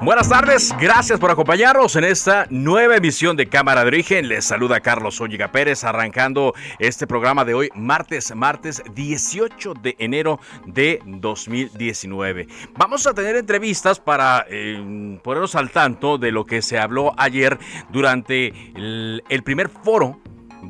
[0.00, 4.28] Buenas tardes, gracias por acompañarnos en esta nueva emisión de Cámara de Origen.
[4.28, 10.38] Les saluda Carlos Zúñiga Pérez arrancando este programa de hoy, martes, martes 18 de enero
[10.66, 12.46] de 2019.
[12.76, 17.58] Vamos a tener entrevistas para eh, ponernos al tanto de lo que se habló ayer
[17.90, 20.20] durante el primer foro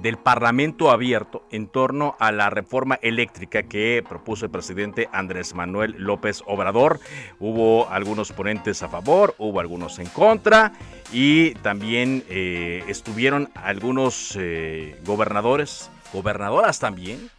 [0.00, 5.94] del Parlamento abierto en torno a la reforma eléctrica que propuso el presidente Andrés Manuel
[5.98, 7.00] López Obrador.
[7.38, 10.72] Hubo algunos ponentes a favor, hubo algunos en contra
[11.12, 17.30] y también eh, estuvieron algunos eh, gobernadores, gobernadoras también,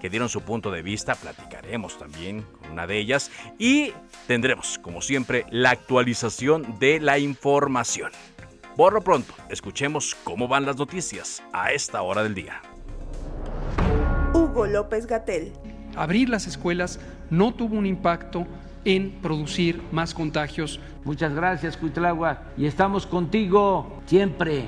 [0.00, 1.14] que dieron su punto de vista.
[1.14, 3.92] Platicaremos también con una de ellas y
[4.26, 8.12] tendremos, como siempre, la actualización de la información.
[8.76, 12.60] Por lo pronto, escuchemos cómo van las noticias a esta hora del día.
[14.34, 15.54] Hugo López Gatel.
[15.96, 18.46] Abrir las escuelas no tuvo un impacto
[18.84, 20.78] en producir más contagios.
[21.04, 24.66] Muchas gracias, Cuitlagua, y estamos contigo siempre.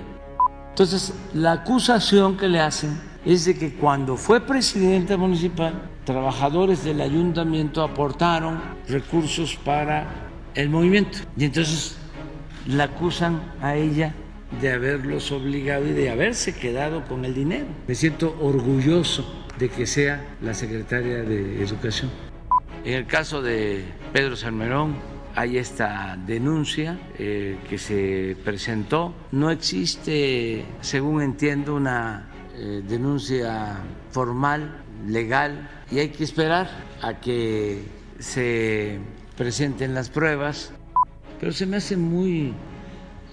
[0.71, 5.75] Entonces, la acusación que le hacen es de que cuando fue presidente municipal,
[6.07, 8.59] trabajadores del ayuntamiento aportaron
[8.89, 10.07] recursos para
[10.55, 11.19] el movimiento.
[11.37, 11.98] Y entonces
[12.69, 14.15] la acusan a ella
[14.61, 17.67] de haberlos obligado y de haberse quedado con el dinero.
[17.87, 22.11] Me siento orgulloso de que sea la secretaria de Educación.
[22.85, 24.97] En el caso de Pedro Salmerón,
[25.35, 29.15] hay esta denuncia eh, que se presentó.
[29.33, 33.79] No existe, según entiendo, una eh, denuncia
[34.11, 36.69] formal, legal, y hay que esperar
[37.03, 37.83] a que
[38.19, 38.99] se
[39.37, 40.73] presenten las pruebas
[41.41, 42.55] pero se me hace muy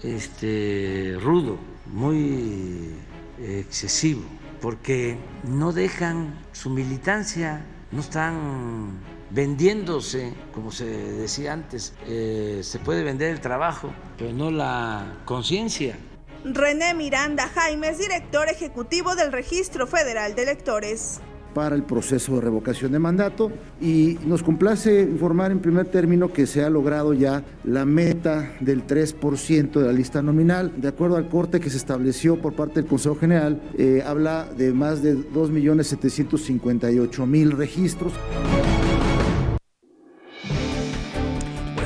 [0.04, 1.58] este, rudo,
[1.88, 2.94] muy
[3.42, 4.24] excesivo,
[4.62, 9.00] porque no dejan su militancia, no están
[9.30, 15.98] vendiéndose, como se decía antes, eh, se puede vender el trabajo, pero no la conciencia.
[16.44, 21.22] René Miranda Jaime es director ejecutivo del Registro Federal de Electores
[21.56, 23.50] para el proceso de revocación de mandato
[23.82, 28.86] y nos complace informar en primer término que se ha logrado ya la meta del
[28.86, 30.74] 3% de la lista nominal.
[30.76, 34.74] De acuerdo al corte que se estableció por parte del Consejo General, eh, habla de
[34.74, 38.12] más de 2.758.000 registros.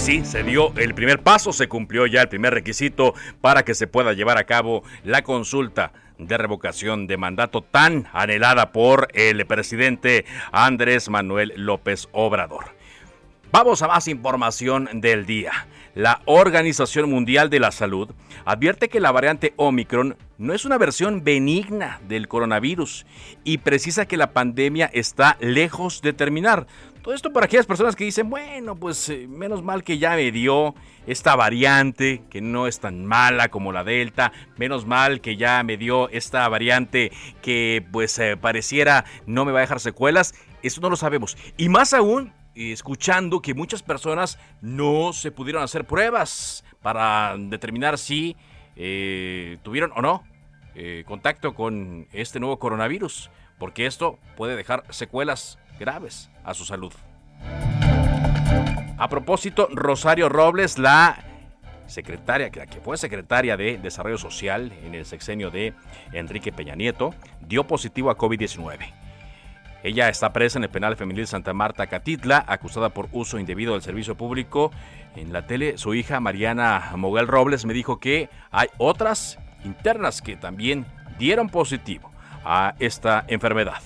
[0.10, 3.86] Sí, se dio el primer paso, se cumplió ya el primer requisito para que se
[3.86, 10.26] pueda llevar a cabo la consulta de revocación de mandato tan anhelada por el presidente
[10.52, 12.66] Andrés Manuel López Obrador.
[13.52, 15.68] Vamos a más información del día.
[15.94, 18.10] La Organización Mundial de la Salud
[18.46, 23.06] advierte que la variante Omicron no es una versión benigna del coronavirus
[23.44, 26.68] y precisa que la pandemia está lejos de terminar.
[27.02, 30.34] Todo esto para aquellas personas que dicen, bueno, pues eh, menos mal que ya me
[30.34, 30.76] dio
[31.08, 35.78] esta variante, que no es tan mala como la Delta, menos mal que ya me
[35.78, 40.36] dio esta variante que pues eh, pareciera no me va a dejar secuelas.
[40.62, 41.38] Eso no lo sabemos.
[41.56, 48.36] Y más aún, escuchando que muchas personas no se pudieron hacer pruebas para determinar si
[48.76, 50.24] eh, tuvieron o no
[51.06, 56.94] contacto con este nuevo coronavirus, porque esto puede dejar secuelas graves a su salud.
[58.98, 61.24] A propósito, Rosario Robles, la
[61.88, 65.74] secretaria, que fue secretaria de Desarrollo Social en el sexenio de
[66.12, 68.94] Enrique Peña Nieto, dio positivo a COVID-19.
[69.82, 73.82] Ella está presa en el penal femenil Santa Marta Catitla, acusada por uso indebido del
[73.82, 74.72] servicio público.
[75.16, 80.36] En la tele, su hija Mariana Moguel Robles me dijo que hay otras internas que
[80.36, 80.86] también
[81.18, 82.12] dieron positivo
[82.44, 83.82] a esta enfermedad.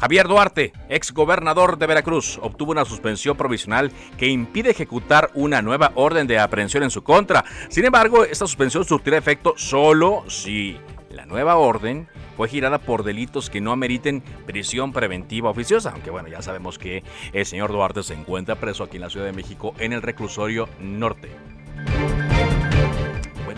[0.00, 5.90] Javier Duarte, ex gobernador de Veracruz, obtuvo una suspensión provisional que impide ejecutar una nueva
[5.96, 7.44] orden de aprehensión en su contra.
[7.68, 10.78] Sin embargo, esta suspensión surtirá efecto solo si
[11.10, 16.28] la nueva orden fue girada por delitos que no ameriten prisión preventiva oficiosa, aunque bueno,
[16.28, 17.02] ya sabemos que
[17.32, 20.68] el señor Duarte se encuentra preso aquí en la Ciudad de México en el reclusorio
[20.80, 21.28] norte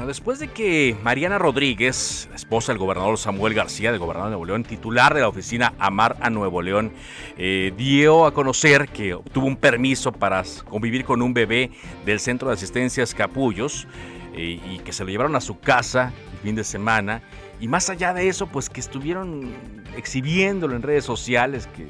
[0.06, 4.64] después de que Mariana Rodríguez, esposa del gobernador Samuel García, del gobernador de Nuevo León,
[4.64, 6.92] titular de la oficina Amar a Nuevo León,
[7.36, 11.70] eh, dio a conocer que obtuvo un permiso para convivir con un bebé
[12.04, 13.86] del Centro de Asistencias Capullos
[14.34, 17.22] eh, y que se lo llevaron a su casa el fin de semana.
[17.60, 19.52] Y más allá de eso, pues que estuvieron
[19.96, 21.88] exhibiéndolo en redes sociales, que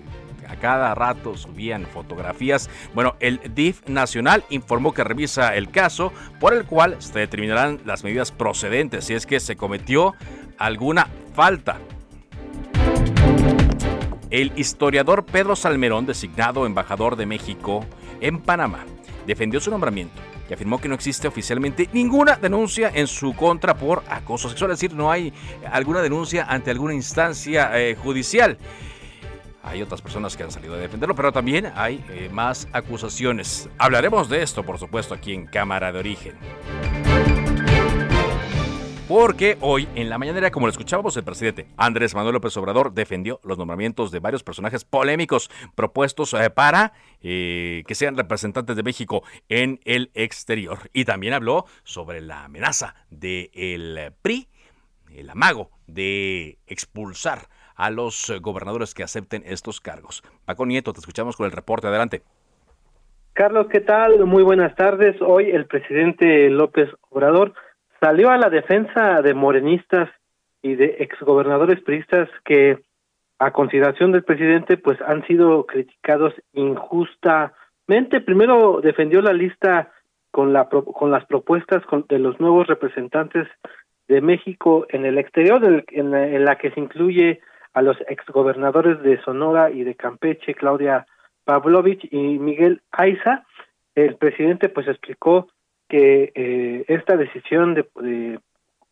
[0.51, 2.69] a cada rato subían fotografías.
[2.95, 8.03] Bueno, el DIF nacional informó que revisa el caso por el cual se determinarán las
[8.03, 10.15] medidas procedentes si es que se cometió
[10.59, 11.79] alguna falta.
[14.31, 17.85] El historiador Pedro Salmerón, designado embajador de México
[18.21, 18.85] en Panamá,
[19.27, 24.03] defendió su nombramiento y afirmó que no existe oficialmente ninguna denuncia en su contra por
[24.09, 25.33] acoso sexual, es decir, no hay
[25.71, 28.59] alguna denuncia ante alguna instancia eh, judicial.
[29.63, 33.69] Hay otras personas que han salido a defenderlo, pero también hay eh, más acusaciones.
[33.79, 36.35] Hablaremos de esto, por supuesto, aquí en Cámara de Origen.
[39.07, 43.41] Porque hoy, en la mañanera, como lo escuchábamos, el presidente Andrés Manuel López Obrador defendió
[43.43, 49.25] los nombramientos de varios personajes polémicos propuestos eh, para eh, que sean representantes de México
[49.49, 50.89] en el exterior.
[50.93, 54.49] Y también habló sobre la amenaza del PRI,
[55.13, 57.49] el amago de expulsar
[57.81, 60.23] a los eh, gobernadores que acepten estos cargos.
[60.45, 61.87] Paco Nieto, te escuchamos con el reporte.
[61.87, 62.23] Adelante.
[63.33, 64.27] Carlos, ¿qué tal?
[64.27, 65.17] Muy buenas tardes.
[65.23, 67.55] Hoy el presidente López Obrador
[67.99, 70.11] salió a la defensa de morenistas
[70.61, 72.83] y de exgobernadores priistas que
[73.39, 78.21] a consideración del presidente pues han sido criticados injustamente.
[78.21, 79.91] Primero defendió la lista
[80.31, 83.49] con la con las propuestas de los nuevos representantes
[84.07, 87.41] de México en el exterior en la que se incluye
[87.73, 91.07] a los exgobernadores de Sonora y de Campeche, Claudia
[91.45, 93.45] Pavlovich y Miguel Aiza,
[93.95, 95.49] el presidente pues explicó
[95.89, 98.39] que eh, esta decisión de, de,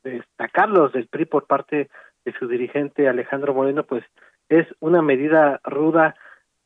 [0.03, 1.89] destacarlos del PRI por parte
[2.25, 4.05] de su dirigente Alejandro Moreno pues
[4.49, 6.15] es una medida ruda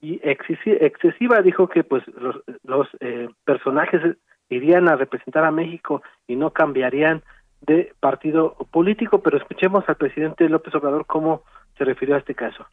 [0.01, 1.43] y excesiva.
[1.43, 4.17] Dijo que pues los, los eh, personajes
[4.49, 7.23] irían a representar a México y no cambiarían
[7.61, 9.23] de partido político.
[9.23, 11.43] Pero escuchemos al presidente López Obrador cómo
[11.77, 12.67] se refirió a este caso.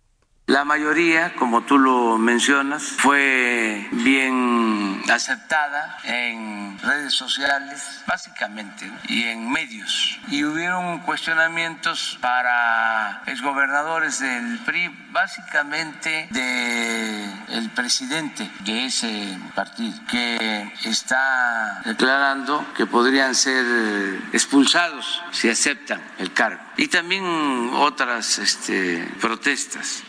[0.50, 9.52] La mayoría, como tú lo mencionas, fue bien aceptada en redes sociales, básicamente, y en
[9.52, 10.20] medios.
[10.28, 21.84] Y hubieron cuestionamientos para exgobernadores del PRI, básicamente del presidente de ese partido, que está
[21.86, 26.64] declarando que podrían ser expulsados si aceptan el cargo.
[26.76, 30.09] Y también otras este, protestas.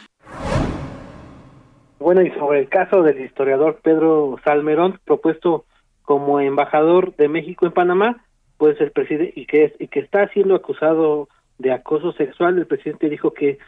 [2.01, 5.67] Bueno, y sobre el caso del historiador Pedro Salmerón, propuesto
[6.01, 8.25] como embajador de México en Panamá,
[8.57, 12.67] pues el presidente y que es, y que está siendo acusado de acoso sexual, el
[12.67, 13.59] presidente dijo que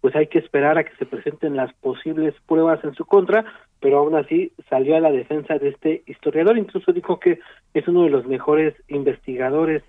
[0.00, 3.44] pues hay que esperar a que se presenten las posibles pruebas en su contra,
[3.78, 7.40] pero aún así salió a la defensa de este historiador, incluso dijo que
[7.74, 9.82] es uno de los mejores investigadores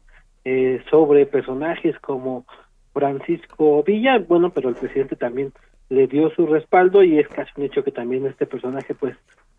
[0.44, 2.46] eh, sobre personajes como
[2.92, 5.54] Francisco Villa, bueno, pero el presidente también
[5.94, 9.16] le dio su respaldo y es casi un hecho que también este personaje pues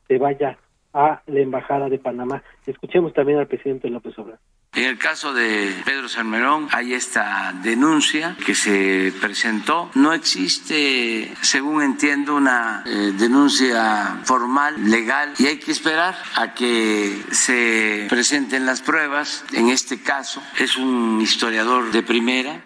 [0.09, 0.59] se vaya
[0.93, 2.43] a la embajada de Panamá.
[2.67, 4.41] Escuchemos también al presidente López Obrador.
[4.75, 9.89] En el caso de Pedro Salmerón hay esta denuncia que se presentó.
[9.95, 17.23] No existe, según entiendo, una eh, denuncia formal, legal, y hay que esperar a que
[17.31, 19.45] se presenten las pruebas.
[19.53, 22.65] En este caso es un historiador de primera.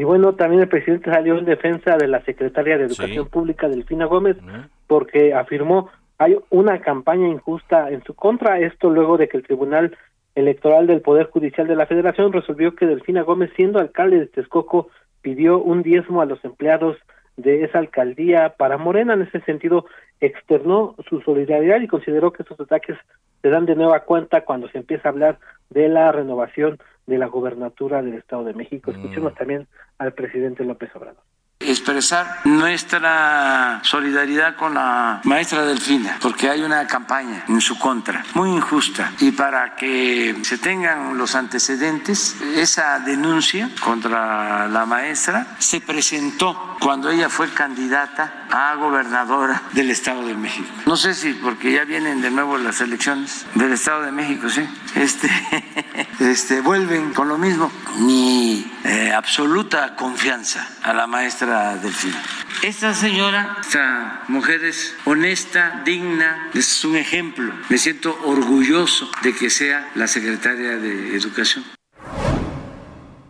[0.00, 4.06] Y bueno, también el presidente salió en defensa de la secretaria de Educación Pública, Delfina
[4.06, 4.38] Gómez,
[4.86, 8.60] porque afirmó hay una campaña injusta en su contra.
[8.60, 9.94] Esto luego de que el Tribunal
[10.34, 14.88] Electoral del Poder Judicial de la Federación resolvió que Delfina Gómez, siendo alcalde de Texcoco,
[15.20, 16.96] pidió un diezmo a los empleados
[17.36, 19.12] de esa alcaldía para Morena.
[19.12, 19.84] En ese sentido,
[20.18, 22.96] externó su solidaridad y consideró que estos ataques
[23.42, 25.38] se dan de nueva cuenta cuando se empieza a hablar
[25.68, 26.78] de la renovación
[27.10, 28.92] de la gobernatura del Estado de México.
[28.92, 29.36] Escuchemos mm.
[29.36, 31.22] también al presidente López Obrador.
[31.58, 38.50] expresar nuestra solidaridad con la maestra Delfina, porque hay una campaña en su contra, muy
[38.50, 46.76] injusta, y para que se tengan los antecedentes, esa denuncia contra la maestra se presentó
[46.80, 50.68] cuando ella fue candidata a gobernadora del Estado de México.
[50.86, 54.66] No sé si porque ya vienen de nuevo las elecciones del Estado de México, sí.
[54.94, 55.28] Este,
[56.20, 57.70] este vuelven con lo mismo.
[57.98, 62.20] Mi eh, absoluta confianza a la maestra Delfina.
[62.62, 67.52] Esta señora, esta mujer es honesta, digna, es un ejemplo.
[67.68, 71.64] Me siento orgulloso de que sea la secretaria de Educación.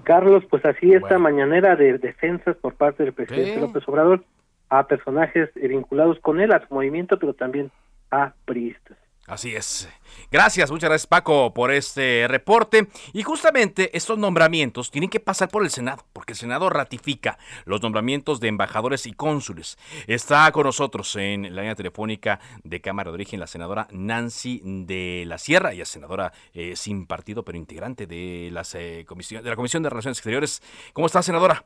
[0.03, 4.25] Carlos, pues así esta mañanera de defensas por parte del presidente López Obrador
[4.69, 7.71] a personajes vinculados con él, a su movimiento, pero también
[8.11, 8.97] a priistas.
[9.31, 9.89] Así es.
[10.33, 12.89] Gracias, muchas gracias Paco por este reporte.
[13.13, 17.81] Y justamente estos nombramientos tienen que pasar por el Senado, porque el Senado ratifica los
[17.81, 19.79] nombramientos de embajadores y cónsules.
[20.09, 25.23] Está con nosotros en la línea telefónica de Cámara de Origen la senadora Nancy de
[25.29, 29.51] la Sierra, ella es senadora eh, sin partido, pero integrante de, las, eh, comisión, de
[29.51, 30.61] la Comisión de Relaciones Exteriores.
[30.93, 31.65] ¿Cómo está, senadora?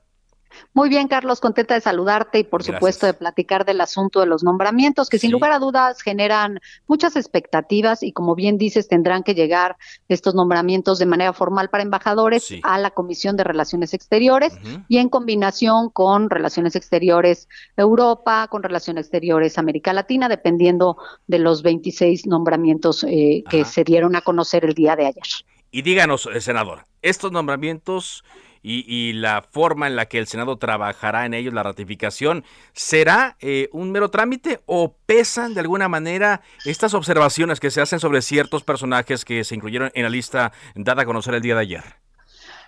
[0.73, 4.43] Muy bien, Carlos, contenta de saludarte y por supuesto de platicar del asunto de los
[4.43, 9.35] nombramientos, que sin lugar a dudas generan muchas expectativas y como bien dices, tendrán que
[9.35, 9.77] llegar
[10.09, 14.55] estos nombramientos de manera formal para embajadores a la Comisión de Relaciones Exteriores
[14.89, 20.97] y en combinación con Relaciones Exteriores Europa, con Relaciones Exteriores América Latina, dependiendo
[21.27, 25.25] de los 26 nombramientos eh, que se dieron a conocer el día de ayer.
[25.71, 28.25] Y díganos, eh, senador, estos nombramientos
[28.67, 33.69] y, la forma en la que el Senado trabajará en ellos, la ratificación, ¿será eh,
[33.73, 38.65] un mero trámite o pesan de alguna manera estas observaciones que se hacen sobre ciertos
[38.65, 41.85] personajes que se incluyeron en la lista dada a conocer el día de ayer?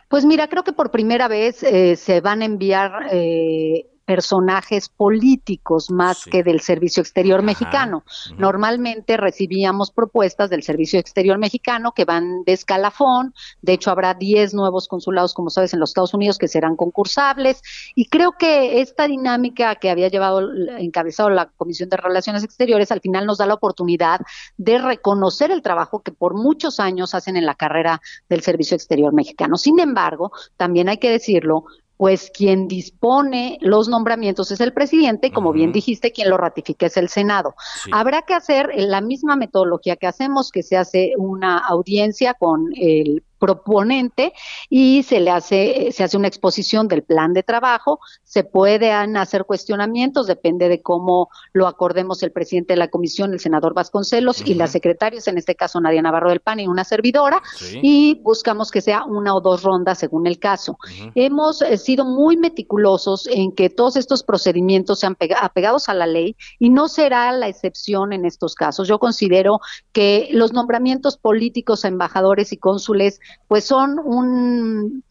[0.08, 5.90] Pues mira, creo que por primera vez eh, se van a enviar eh, personajes políticos
[5.90, 8.04] más que del Servicio Exterior Mexicano.
[8.38, 13.34] Normalmente recibíamos propuestas del Servicio Exterior Mexicano que van de escalafón.
[13.62, 17.60] De hecho, habrá 10 nuevos consulados, como sabes, en los Estados Unidos que serán concursables.
[17.96, 20.40] Y creo que esta dinámica que había llevado
[20.78, 24.20] encabezado la Comisión de Relaciones Exteriores al final nos da la oportunidad
[24.56, 29.12] de reconocer el trabajo que por muchos años hacen en la carrera del Servicio Exterior
[29.12, 29.56] Mexicano.
[29.56, 31.64] Sin embargo, también hay que decirlo,
[31.96, 36.86] pues quien dispone los nombramientos es el presidente y como bien dijiste, quien lo ratifica
[36.86, 37.54] es el Senado.
[37.92, 43.22] Habrá que hacer la misma metodología que hacemos, que se hace una audiencia con el
[43.38, 44.32] proponente
[44.68, 49.44] y se le hace se hace una exposición del plan de trabajo, se pueden hacer
[49.44, 54.54] cuestionamientos, depende de cómo lo acordemos el presidente de la comisión, el senador Vasconcelos y
[54.54, 57.42] las secretarias, en este caso Nadia Navarro del PAN y una servidora
[57.82, 60.78] y buscamos que sea una o dos rondas según el caso.
[61.14, 66.36] Hemos eh, sido muy meticulosos en que todos estos procedimientos sean apegados a la ley
[66.58, 68.88] y no será la excepción en estos casos.
[68.88, 69.60] Yo considero
[69.92, 75.04] que los nombramientos políticos a embajadores y cónsules pues son un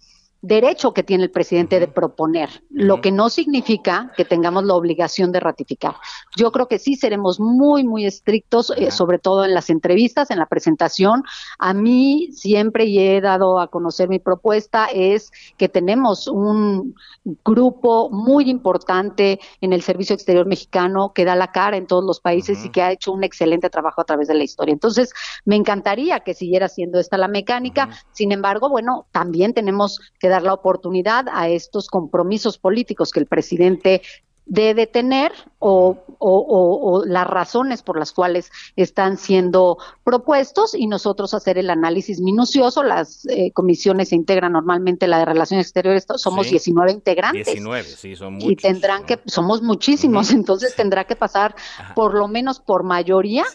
[0.46, 5.32] derecho que tiene el presidente de proponer, lo que no significa que tengamos la obligación
[5.32, 5.96] de ratificar.
[6.36, 10.38] Yo creo que sí seremos muy, muy estrictos, eh, sobre todo en las entrevistas, en
[10.38, 11.24] la presentación.
[11.58, 16.96] A mí siempre, y he dado a conocer mi propuesta, es que tenemos un
[17.44, 22.20] grupo muy importante en el Servicio Exterior Mexicano que da la cara en todos los
[22.20, 24.74] países y que ha hecho un excelente trabajo a través de la historia.
[24.74, 25.12] Entonces,
[25.44, 27.90] me encantaría que siguiera siendo esta la mecánica.
[28.12, 33.26] Sin embargo, bueno, también tenemos que dar la oportunidad a estos compromisos políticos que el
[33.26, 34.02] presidente
[34.46, 41.58] debe tener o, o, las razones por las cuales están siendo propuestos y nosotros hacer
[41.58, 42.84] el análisis minucioso.
[42.84, 47.48] Las eh, comisiones se integran normalmente, la de Relaciones Exteriores, somos 19 integrantes.
[47.48, 48.52] 19, sí, son muchos.
[48.52, 51.56] Y tendrán que, somos muchísimos, entonces tendrá que pasar
[51.96, 53.46] por lo menos por mayoría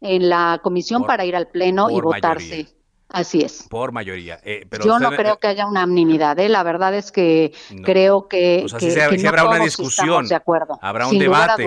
[0.00, 2.68] en la comisión para ir al Pleno y votarse.
[3.14, 3.66] Así es.
[3.70, 4.40] Por mayoría.
[4.42, 6.36] Eh, pero Yo no creo que haya una unanimidad.
[6.40, 6.48] ¿eh?
[6.48, 7.52] La verdad es que
[7.84, 10.26] creo que, o que, habrá una discusión.
[10.26, 10.78] De acuerdo.
[10.82, 11.64] Habrá un debate.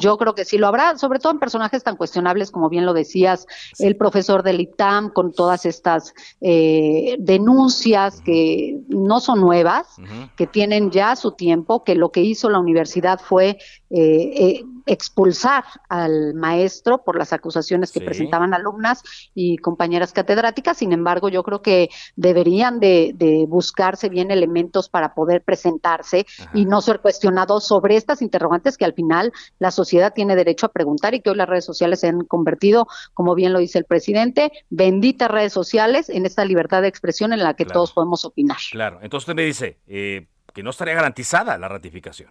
[0.00, 2.94] Yo creo que sí lo habrá, sobre todo en personajes tan cuestionables como bien lo
[2.94, 3.46] decías,
[3.78, 9.86] el profesor del ITAM, con todas estas eh, denuncias que no son nuevas,
[10.36, 13.58] que tienen ya su tiempo, que lo que hizo la universidad fue
[13.90, 19.02] eh, eh, expulsar al maestro por las acusaciones que presentaban alumnas
[19.34, 20.78] y compañeras catedráticas.
[20.78, 23.14] Sin embargo, yo creo que deberían de,
[23.48, 28.94] buscarse bien elementos para poder presentarse y no ser cuestionados sobre estas interrogantes que al
[28.94, 32.24] final la sociedad tiene derecho a preguntar y que hoy las redes sociales se han
[32.24, 37.32] convertido, como bien lo dice el presidente, benditas redes sociales en esta libertad de expresión
[37.32, 38.56] en la que todos podemos opinar.
[38.70, 42.30] Claro, entonces usted me dice, eh, que no estaría garantizada la ratificación.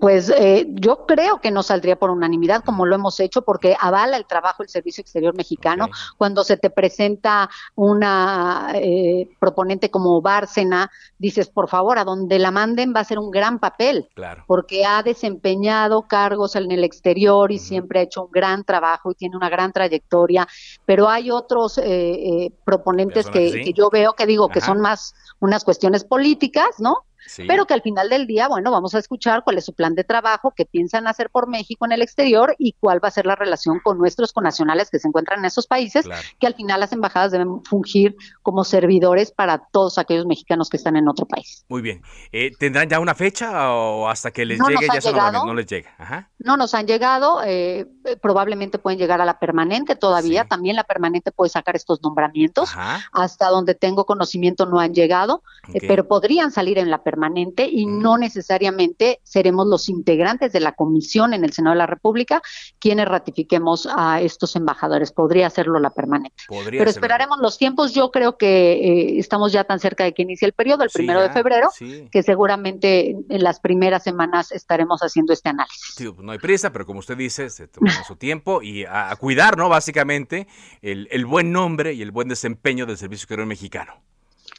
[0.00, 4.18] Pues eh, yo creo que no saldría por unanimidad como lo hemos hecho porque avala
[4.18, 5.88] el trabajo del Servicio Exterior Mexicano.
[6.18, 12.50] Cuando se te presenta una eh, proponente como Bárcena, dices, por favor, a donde la
[12.50, 14.44] manden va a ser un gran papel, claro.
[14.46, 19.14] porque ha desempeñado cargos en el exterior y siempre ha hecho un gran trabajo y
[19.14, 20.46] tiene una gran trayectoria,
[20.84, 26.04] pero hay otros eh, proponentes que, yo veo que digo que son más unas cuestiones
[26.04, 27.04] políticas, ¿no?
[27.46, 30.04] Pero que al final del día, bueno, vamos a escuchar cuál es su plan de
[30.04, 33.36] trabajo, qué piensan hacer por México en el exterior y cuál va a ser la
[33.36, 36.08] relación con nuestros connacionales que se encuentran en esos países,
[36.38, 40.96] que al final las embajadas deben fungir como servidores para todos aquellos mexicanos que están
[40.96, 41.64] en otro país.
[41.68, 42.02] Muy bien.
[42.32, 46.30] Eh, ¿Tendrán ya una fecha o hasta que les llegue ya no, les llega?
[46.38, 47.86] No nos han llegado, eh,
[48.22, 52.70] probablemente pueden llegar a la permanente todavía, también la permanente puede sacar estos nombramientos,
[53.12, 55.42] hasta donde tengo conocimiento no han llegado,
[55.74, 60.60] eh, pero podrían salir en la permanente permanente y no necesariamente seremos los integrantes de
[60.60, 62.40] la comisión en el Senado de la República
[62.78, 65.10] quienes ratifiquemos a estos embajadores.
[65.10, 66.36] Podría hacerlo la permanente.
[66.48, 67.92] Pero esperaremos los tiempos.
[67.92, 71.20] Yo creo que eh, estamos ya tan cerca de que inicie el periodo, el primero
[71.20, 71.70] de febrero,
[72.10, 75.96] que seguramente en las primeras semanas estaremos haciendo este análisis.
[75.96, 79.56] Pues, no hay prisa, pero como usted dice, se toma su tiempo y a, cuidar,
[79.56, 79.68] ¿no?
[79.68, 80.46] Básicamente,
[80.82, 84.07] el, el buen nombre y el buen desempeño del Servicio Exterior Mexicano.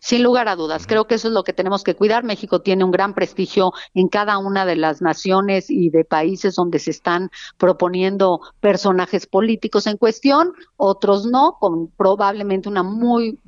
[0.01, 2.24] Sin lugar a dudas, creo que eso es lo que tenemos que cuidar.
[2.24, 6.79] México tiene un gran prestigio en cada una de las naciones y de países donde
[6.79, 13.39] se están proponiendo personajes políticos en cuestión, otros no, con probablemente una muy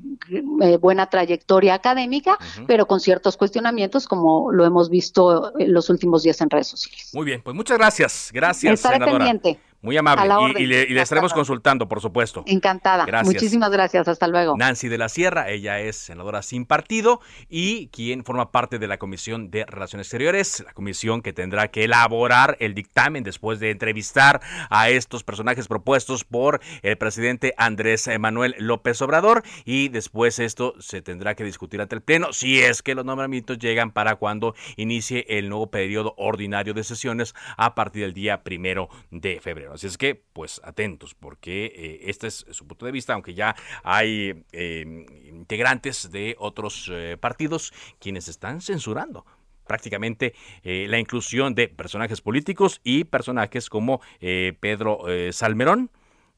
[0.61, 6.23] eh, buena trayectoria académica, pero con ciertos cuestionamientos como lo hemos visto en los últimos
[6.23, 7.11] días en redes sociales.
[7.13, 8.29] Muy bien, pues muchas gracias.
[8.33, 9.59] Gracias, Estaré pendiente.
[9.81, 10.53] Muy amable.
[10.59, 12.43] Y, le, estaremos consultando, por supuesto.
[12.45, 13.05] Encantada.
[13.05, 13.33] Gracias.
[13.33, 14.07] Muchísimas gracias.
[14.07, 14.55] Hasta luego.
[14.55, 17.19] Nancy de la Sierra, ella es senadora sin partido
[17.49, 21.85] y quien forma parte de la Comisión de Relaciones Exteriores, la comisión que tendrá que
[21.85, 28.55] elaborar el dictamen después de entrevistar a estos personajes propuestos por el presidente Andrés Manuel
[28.59, 32.93] López Obrador y después esto se tendrá que discutir ante el Pleno si es que
[32.93, 38.13] los nombramientos llegan para cuando inicie el nuevo periodo ordinario de sesiones a partir del
[38.13, 39.70] día primero de febrero.
[39.73, 43.55] Así es que, pues atentos, porque eh, este es su punto de vista, aunque ya
[43.83, 49.25] hay eh, integrantes de otros eh, partidos quienes están censurando
[49.67, 55.91] prácticamente la inclusión de personajes políticos y personajes como Pedro Salmerón,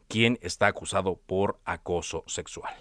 [0.08, 2.76] quien está acusado por acoso sexual.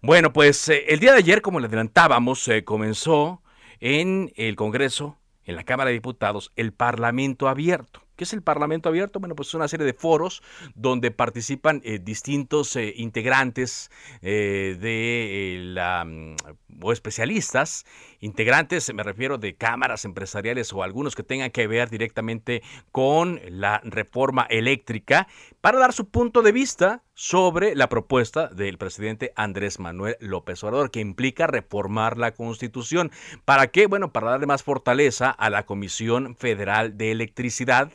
[0.00, 3.42] Bueno, pues el día de ayer, como le adelantábamos, comenzó
[3.80, 8.02] en el Congreso, en la Cámara de Diputados, el Parlamento abierto.
[8.22, 9.18] ¿Qué es el Parlamento Abierto?
[9.18, 10.44] Bueno, pues es una serie de foros
[10.76, 16.36] donde participan eh, distintos eh, integrantes eh, de la mm,
[16.82, 17.84] o especialistas,
[18.22, 23.80] integrantes, me refiero de cámaras empresariales o algunos que tengan que ver directamente con la
[23.84, 25.26] reforma eléctrica,
[25.60, 30.90] para dar su punto de vista sobre la propuesta del presidente Andrés Manuel López Obrador,
[30.90, 33.10] que implica reformar la Constitución.
[33.44, 33.86] ¿Para qué?
[33.86, 37.92] Bueno, para darle más fortaleza a la Comisión Federal de Electricidad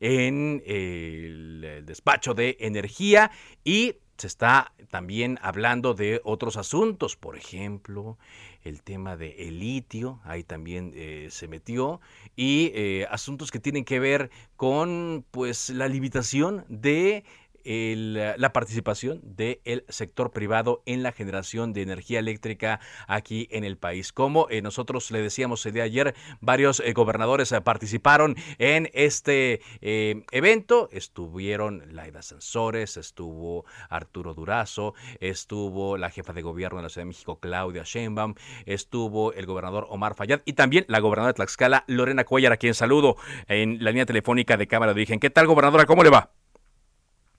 [0.00, 3.30] en el despacho de energía
[3.64, 8.18] y se está también hablando de otros asuntos, por ejemplo,
[8.64, 12.00] el tema de el litio, ahí también eh, se metió,
[12.36, 17.24] y eh, asuntos que tienen que ver con pues la limitación de
[17.68, 24.12] la participación del sector privado en la generación de energía eléctrica aquí en el país.
[24.12, 28.88] Como eh, nosotros le decíamos el día de ayer, varios eh, gobernadores eh, participaron en
[28.94, 30.88] este evento.
[30.92, 37.08] Estuvieron Laida Sansores, estuvo Arturo Durazo, estuvo la jefa de gobierno de la Ciudad de
[37.08, 42.24] México, Claudia Sheinbaum, estuvo el gobernador Omar Fayad y también la gobernadora de Tlaxcala, Lorena
[42.24, 45.20] Cuellar, a quien saludo en la línea telefónica de Cámara de Origen.
[45.20, 45.84] ¿Qué tal, gobernadora?
[45.84, 46.30] ¿Cómo le va?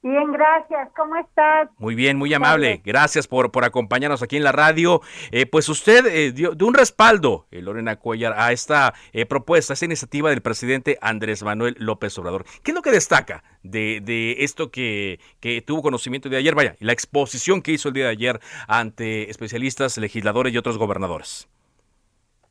[0.02, 0.90] Bien, gracias.
[0.96, 1.70] ¿Cómo estás?
[1.78, 2.82] Muy bien, muy amable.
[2.86, 5.02] Gracias por, por acompañarnos aquí en la radio.
[5.32, 8.94] Eh, pues usted eh, dio de un respaldo, eh, Lorena Cuellar, a esta
[9.28, 12.46] propuesta, a esta iniciativa del presidente Andrés Manuel López Obrador.
[12.64, 16.56] ¿Qué es lo que destaca de, de esto que, que, tuvo conocimiento de ayer?
[16.56, 21.50] Vaya, la exposición que hizo el día de ayer ante especialistas, legisladores y otros gobernadores.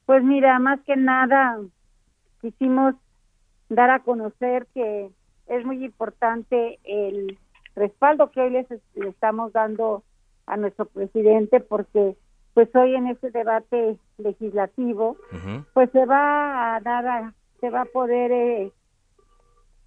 [0.05, 1.59] Pues mira, más que nada
[2.43, 2.95] quisimos
[3.71, 5.11] dar a conocer que
[5.49, 7.39] es muy importante el
[7.75, 10.03] respaldo que hoy les, estamos dando
[10.47, 12.17] a nuestro presidente porque
[12.55, 15.17] pues hoy en este debate legislativo
[15.75, 18.73] pues se va a dar a, se va a poder eh,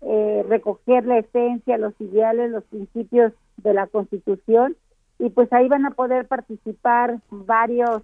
[0.01, 4.77] eh, recoger la esencia los ideales los principios de la constitución
[5.19, 8.03] y pues ahí van a poder participar varios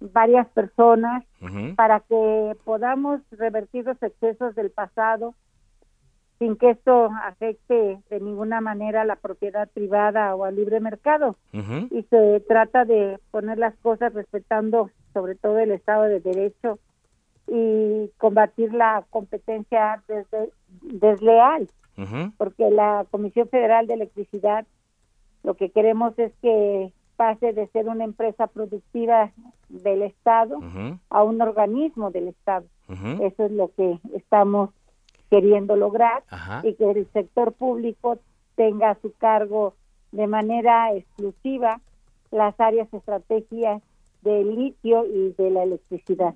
[0.00, 1.24] varias personas
[1.74, 5.34] para que podamos revertir los excesos del pasado
[6.38, 11.36] sin que esto afecte de ninguna manera a la propiedad privada o al libre mercado.
[11.52, 16.78] Y se trata de poner las cosas respetando sobre todo el Estado de Derecho
[17.48, 20.02] y combatir la competencia
[20.82, 21.68] desleal,
[22.36, 24.66] porque la Comisión Federal de Electricidad
[25.42, 29.32] lo que queremos es que pase de ser una empresa productiva
[29.68, 30.60] del Estado
[31.10, 32.66] a un organismo del Estado.
[33.20, 34.70] Eso es lo que estamos
[35.30, 36.24] queriendo lograr
[36.62, 38.18] y que el sector público
[38.56, 39.74] tenga a su cargo
[40.12, 41.80] de manera exclusiva
[42.30, 43.82] las áreas estrategias
[44.22, 46.34] del litio y de la electricidad.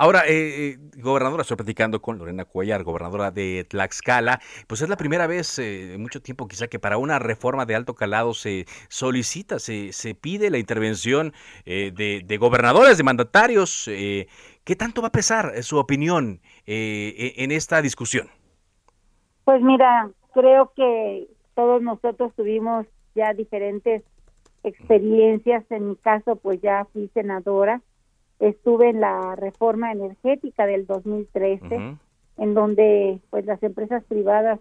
[0.00, 4.38] Ahora, eh, eh, gobernadora, estoy platicando con Lorena Cuellar, gobernadora de Tlaxcala.
[4.68, 7.74] Pues es la primera vez eh, en mucho tiempo quizá que para una reforma de
[7.74, 11.32] alto calado se solicita, se, se pide la intervención
[11.64, 13.86] de, gobernadores, de mandatarios.
[13.86, 18.28] ¿Qué tanto va a pesar su opinión e, en esta discusión?
[19.44, 24.04] Pues mira, creo que todos nosotros tuvimos ya diferentes
[24.62, 25.64] experiencias.
[25.70, 27.82] En mi caso, pues ya fui senadora
[28.40, 31.96] estuve en la reforma energética del 2013,
[32.38, 34.60] en donde pues las empresas privadas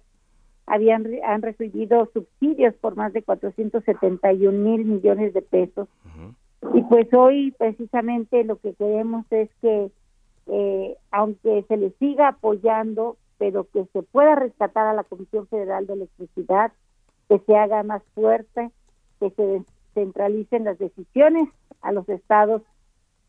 [0.65, 5.87] habían han recibido subsidios por más de 471 mil millones de pesos.
[6.73, 9.91] Y pues hoy precisamente lo que queremos es que
[10.47, 15.85] eh, aunque se le siga apoyando, pero que se pueda rescatar a la Comisión Federal
[15.87, 16.71] de Electricidad,
[17.27, 18.71] que se haga más fuerte,
[19.19, 19.61] que se
[19.93, 21.49] centralicen las decisiones
[21.81, 22.61] a los estados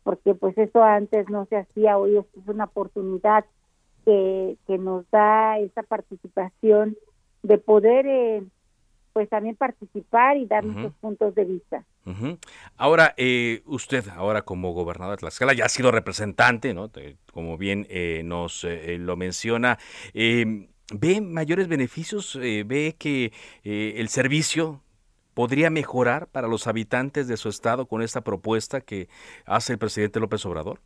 [0.03, 3.45] porque pues eso antes no se hacía, hoy es una oportunidad
[4.05, 6.97] que, que nos da esa participación
[7.43, 8.43] de poder eh,
[9.13, 11.83] pues también participar y dar nuestros puntos de vista.
[12.77, 16.89] Ahora, eh, usted, ahora como gobernador de Tlaxcala, ya ha sido representante, ¿no?
[17.31, 19.77] como bien eh, nos lo menciona.
[20.13, 22.35] ¿Ve mayores beneficios?
[22.35, 23.31] ¿Ve que
[23.63, 24.81] el servicio
[25.39, 29.07] podría mejorar para los habitantes de su estado con esta propuesta que
[29.45, 30.81] hace el presidente López Obrador?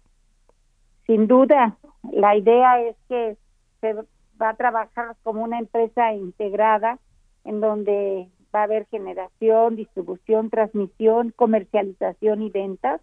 [1.08, 1.76] Sin duda,
[2.12, 3.36] la idea es que
[3.82, 3.94] se
[4.39, 7.00] va a trabajar como una empresa integrada
[7.46, 13.02] en donde va a haber generación, distribución, transmisión, comercialización y ventas.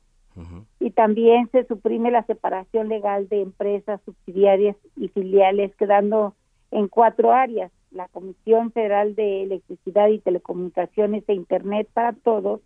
[0.79, 6.37] Y también se suprime la separación legal de empresas subsidiarias y filiales, quedando
[6.71, 12.61] en cuatro áreas, la Comisión Federal de Electricidad y Telecomunicaciones e Internet para Todos,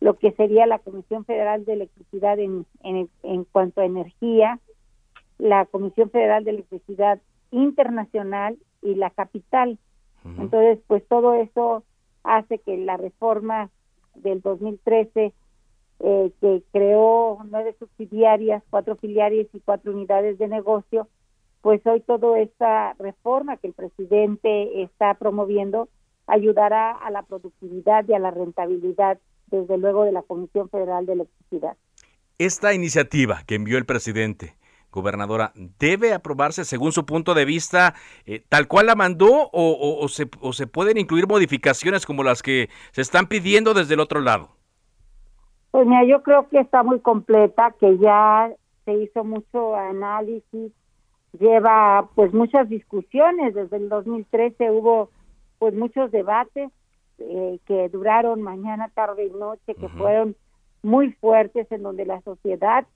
[0.00, 4.58] lo que sería la Comisión Federal de Electricidad en, en, cuanto a energía,
[5.38, 9.78] la Comisión Federal de Electricidad Internacional y la capital.
[10.24, 11.82] Entonces, pues todo eso
[12.24, 13.70] hace que la reforma
[14.14, 15.32] del 2013,
[16.00, 21.08] eh, que creó nueve subsidiarias, cuatro filiales y cuatro unidades de negocio,
[21.62, 25.88] pues hoy toda esta reforma que el presidente está promoviendo
[26.26, 29.18] ayudará a la productividad y a la rentabilidad,
[29.48, 31.76] desde luego, de la Comisión Federal de Electricidad.
[32.38, 34.54] Esta iniciativa que envió el presidente,
[34.90, 37.94] gobernadora, ¿debe aprobarse según su punto de vista
[38.26, 42.70] eh, tal cual la mandó o, se, o se pueden incluir modificaciones como las que
[42.92, 44.48] se están pidiendo desde el otro lado?
[45.70, 48.50] Pues mira, yo creo que está muy completa, que ya
[48.84, 50.72] se hizo mucho análisis,
[51.38, 55.10] lleva pues muchas discusiones, desde el 2013 hubo
[55.58, 56.70] pues muchos debates
[57.18, 60.36] eh, que duraron mañana, tarde y noche, que fueron
[60.82, 62.86] muy fuertes en donde la sociedad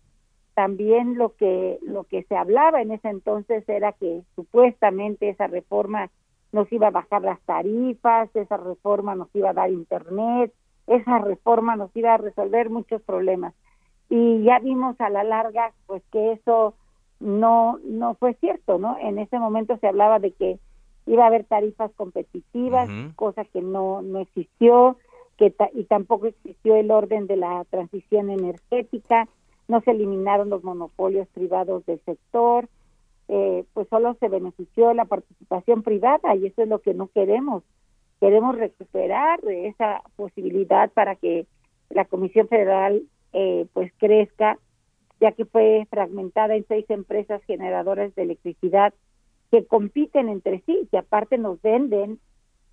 [0.55, 6.11] también lo que lo que se hablaba en ese entonces era que supuestamente esa reforma
[6.53, 10.53] nos iba a bajar las tarifas, esa reforma nos iba a dar internet,
[10.87, 13.55] esa reforma nos iba a resolver muchos problemas.
[14.09, 16.75] Y ya vimos a la larga pues que eso
[17.21, 18.97] no no fue cierto, ¿no?
[18.99, 20.59] En ese momento se hablaba de que
[21.07, 24.97] iba a haber tarifas competitivas, cosa que no no existió,
[25.37, 29.29] que y tampoco existió el orden de la transición energética,
[29.69, 32.69] no se eliminaron los monopolios privados del sector,
[33.29, 37.63] eh, pues solo se benefició la participación privada y eso es lo que no queremos.
[38.21, 41.47] Queremos recuperar esa posibilidad para que
[41.91, 44.59] la Comisión Federal eh, pues crezca
[45.21, 48.93] ya que fue fragmentada en seis empresas generadoras de electricidad
[49.51, 52.19] que compiten entre sí, que aparte nos venden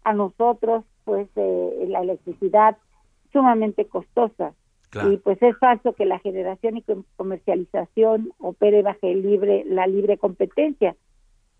[0.03, 2.77] a nosotros pues eh, la electricidad
[3.31, 4.53] sumamente costosa.
[5.09, 6.83] Y pues es falso que la generación y
[7.15, 10.97] comercialización opere bajo el libre, la libre competencia.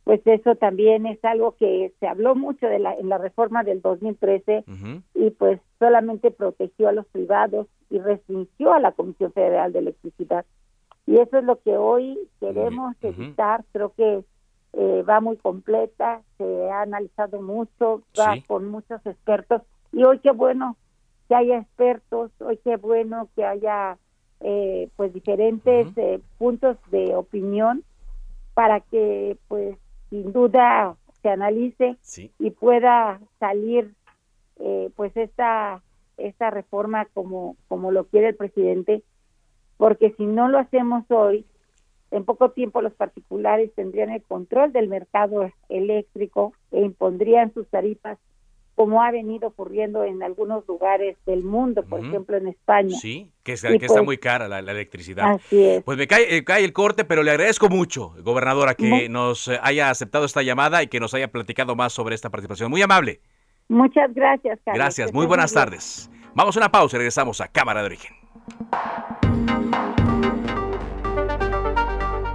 [0.04, 3.82] pues eso también es algo que se habló mucho de la, en la reforma del
[3.82, 4.66] 2013
[5.14, 10.46] y pues solamente protegió a los privados y restringió a la Comisión Federal de Electricidad.
[11.12, 13.66] Y eso es lo que hoy queremos evitar.
[13.74, 14.24] Creo que
[14.72, 19.62] eh, va muy completa, se ha analizado mucho, va con muchos expertos.
[19.92, 20.78] Y hoy qué bueno
[21.28, 23.98] que haya expertos, hoy qué bueno que haya
[24.40, 27.84] eh, pues diferentes eh, puntos de opinión
[28.54, 29.76] para que pues
[30.10, 31.98] sin duda se analice
[32.40, 33.94] y pueda salir
[34.96, 35.82] pues esta
[36.18, 39.04] esta reforma como como lo quiere el presidente
[39.82, 41.44] porque si no lo hacemos hoy,
[42.12, 48.20] en poco tiempo los particulares tendrían el control del mercado eléctrico e impondrían sus tarifas
[48.76, 52.96] como ha venido ocurriendo en algunos lugares del mundo, por ejemplo en España.
[52.96, 55.32] Sí, que, está, pues muy cara la, electricidad.
[55.32, 55.84] Así es.
[55.84, 59.90] Pues me cae, eh, cae, el corte, pero le agradezco mucho, gobernadora, que nos haya
[59.90, 62.70] aceptado esta llamada y que nos haya platicado más sobre esta participación.
[62.70, 63.20] Muy amable.
[63.68, 64.78] Muchas gracias, Carlos.
[64.78, 66.08] Gracias, muy buenas tardes.
[66.36, 68.14] Vamos a una pausa y regresamos a Cámara de Origen.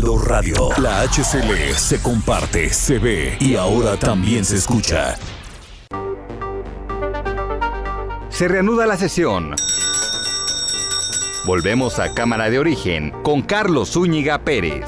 [0.00, 0.68] Radio.
[0.78, 5.16] La HCL se comparte, se ve y ahora también se escucha.
[8.28, 9.56] Se reanuda la sesión.
[11.46, 14.86] Volvemos a Cámara de Origen con Carlos Zúñiga Pérez.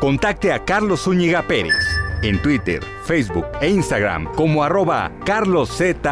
[0.00, 1.74] Contacte a Carlos Zúñiga Pérez
[2.22, 6.06] en Twitter, Facebook e Instagram como arroba carloszup.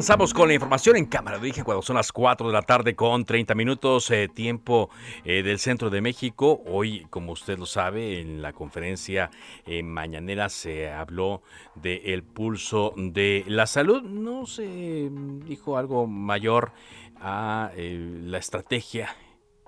[0.00, 1.38] Avanzamos con la información en cámara.
[1.38, 4.88] Dije cuando son las 4 de la tarde con 30 minutos, eh, tiempo
[5.26, 6.62] eh, del centro de México.
[6.64, 9.30] Hoy, como usted lo sabe, en la conferencia
[9.66, 11.42] eh, mañanera se habló
[11.74, 14.00] del pulso de la salud.
[14.00, 15.10] No se
[15.44, 16.72] dijo algo mayor
[17.20, 19.14] a la estrategia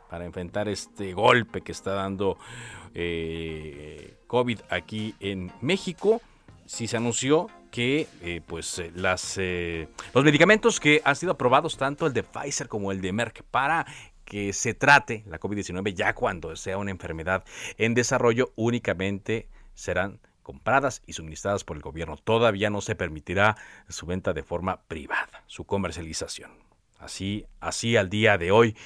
[0.08, 2.38] para enfrentar este golpe que está dando
[4.28, 6.22] COVID aquí en México.
[6.64, 11.76] Sí se anunció que eh, pues eh, las, eh, los medicamentos que han sido aprobados,
[11.76, 13.86] tanto el de Pfizer como el de Merck, para
[14.24, 17.44] que se trate la COVID-19 ya cuando sea una enfermedad
[17.78, 22.16] en desarrollo, únicamente serán compradas y suministradas por el gobierno.
[22.18, 23.56] Todavía no se permitirá
[23.88, 26.50] su venta de forma privada, su comercialización.
[26.98, 28.76] Así, así al día de hoy,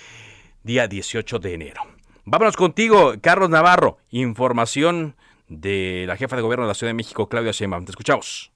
[0.62, 1.83] día 18 de enero.
[2.25, 3.99] Vámonos contigo, Carlos Navarro.
[4.11, 5.16] Información
[5.49, 7.85] de la jefa de gobierno de la Ciudad de México, Claudia Sheinbaum.
[7.85, 8.56] Te escuchamos.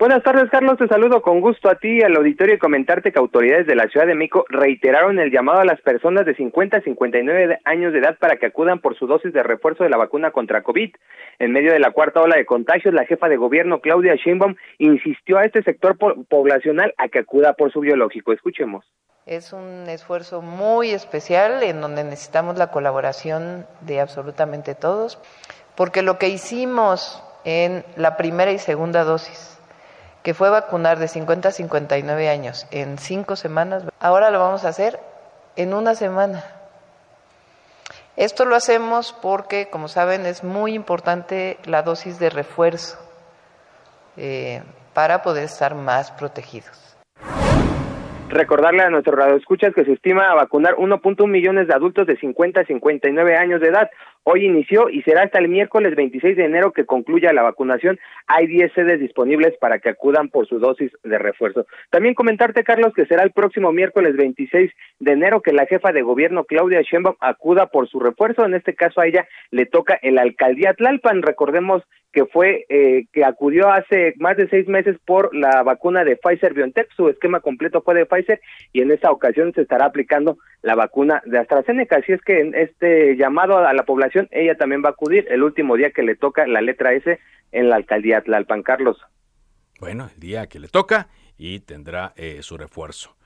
[0.00, 0.78] Buenas tardes, Carlos.
[0.78, 3.86] Te saludo con gusto a ti y al auditorio y comentarte que autoridades de la
[3.88, 7.98] Ciudad de México reiteraron el llamado a las personas de 50 a 59 años de
[7.98, 10.90] edad para que acudan por su dosis de refuerzo de la vacuna contra COVID.
[11.38, 15.36] En medio de la cuarta ola de contagios, la jefa de gobierno, Claudia Sheinbaum, insistió
[15.36, 18.32] a este sector poblacional a que acuda por su biológico.
[18.32, 18.86] Escuchemos.
[19.26, 25.20] Es un esfuerzo muy especial en donde necesitamos la colaboración de absolutamente todos,
[25.76, 29.59] porque lo que hicimos en la primera y segunda dosis
[30.22, 34.68] que fue vacunar de 50 a 59 años en cinco semanas, ahora lo vamos a
[34.68, 34.98] hacer
[35.56, 36.44] en una semana.
[38.16, 42.98] Esto lo hacemos porque, como saben, es muy importante la dosis de refuerzo
[44.16, 46.98] eh, para poder estar más protegidos.
[48.28, 52.60] Recordarle a nuestros radioescuchas que se estima a vacunar 1.1 millones de adultos de 50
[52.60, 53.90] a 59 años de edad.
[54.24, 57.98] Hoy inició y será hasta el miércoles 26 de enero que concluya la vacunación.
[58.26, 61.66] Hay 10 sedes disponibles para que acudan por su dosis de refuerzo.
[61.90, 66.02] También comentarte, Carlos, que será el próximo miércoles 26 de enero que la jefa de
[66.02, 68.44] gobierno Claudia Sheinbaum acuda por su refuerzo.
[68.44, 71.22] En este caso a ella le toca el alcaldía Tlalpan.
[71.22, 76.16] Recordemos que fue eh, que acudió hace más de seis meses por la vacuna de
[76.16, 76.88] Pfizer BioNTech.
[76.96, 78.40] Su esquema completo fue de Pfizer
[78.72, 81.96] y en esta ocasión se estará aplicando la vacuna de AstraZeneca.
[81.96, 85.42] Así es que en este llamado a la población, ella también va a acudir el
[85.42, 87.18] último día que le toca la letra S
[87.52, 88.62] en la alcaldía Tlalpan.
[88.62, 88.98] Carlos.
[89.80, 93.16] Bueno, el día que le toca y tendrá eh, su refuerzo.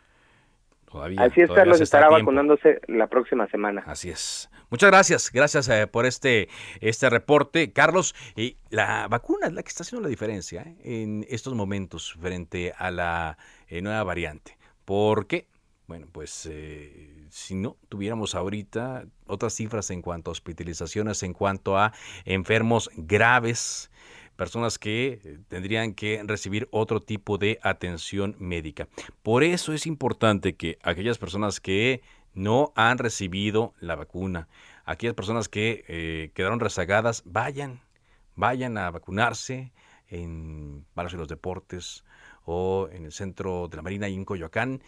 [1.18, 3.82] Así es, Carlos, estará vacunándose la próxima semana.
[3.86, 4.48] Así es.
[4.70, 6.48] Muchas gracias, gracias eh, por este,
[6.80, 8.14] este reporte, Carlos.
[8.36, 12.72] Y la vacuna es la que está haciendo la diferencia eh, en estos momentos frente
[12.76, 14.56] a la eh, nueva variante.
[14.84, 15.46] ¿Por qué?
[15.86, 16.48] Bueno, pues
[17.28, 21.92] si no tuviéramos ahorita otras cifras en cuanto a hospitalizaciones, en cuanto a
[22.24, 23.90] enfermos graves,
[24.36, 28.88] personas que eh, tendrían que recibir otro tipo de atención médica.
[29.22, 34.48] Por eso es importante que aquellas personas que no han recibido la vacuna,
[34.84, 37.80] aquellas personas que eh, quedaron rezagadas, vayan,
[38.34, 39.72] vayan a vacunarse
[40.08, 42.04] en Palacio de los Deportes
[42.44, 44.82] o en el centro de la Marina y en Coyoacán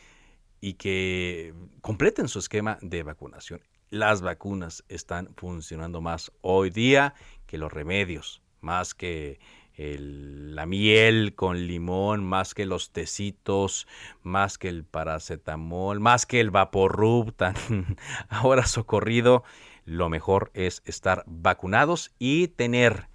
[0.61, 3.61] y que completen su esquema de vacunación.
[3.89, 7.15] Las vacunas están funcionando más hoy día
[7.47, 9.39] que los remedios más que
[9.79, 13.87] la miel con limón, más que los tecitos,
[14.23, 17.55] más que el paracetamol, más que el vaporrub tan
[18.29, 19.45] ahora socorrido,
[19.85, 23.09] lo mejor es estar vacunados y tener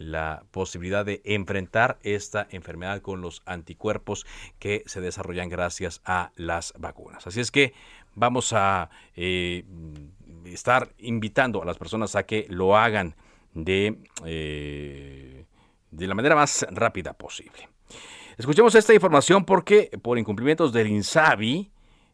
[0.00, 4.26] la posibilidad de enfrentar esta enfermedad con los anticuerpos
[4.58, 7.26] que se desarrollan gracias a las vacunas.
[7.26, 7.74] Así es que
[8.14, 9.64] vamos a eh,
[10.46, 13.14] estar invitando a las personas a que lo hagan
[13.52, 15.44] de, eh,
[15.90, 17.68] de la manera más rápida posible.
[18.38, 21.70] Escuchemos esta información porque por incumplimientos del INSABI,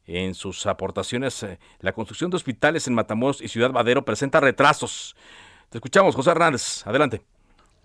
[0.08, 5.14] en sus aportaciones, eh, la construcción de hospitales en Matamoros y Ciudad Madero presenta retrasos.
[5.70, 6.84] Te escuchamos, José Hernández.
[6.84, 7.35] Adelante.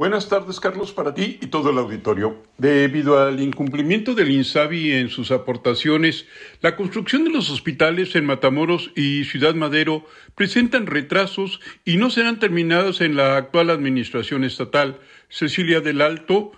[0.02, 2.42] Buenas tardes, Carlos, para ti y todo el auditorio.
[2.58, 6.26] Debido al incumplimiento del INSABI en sus aportaciones,
[6.62, 12.40] la construcción de los hospitales en Matamoros y Ciudad Madero presentan retrasos y no serán
[12.40, 15.00] terminados en la actual administración estatal.
[15.30, 16.52] Cecilia del Alto,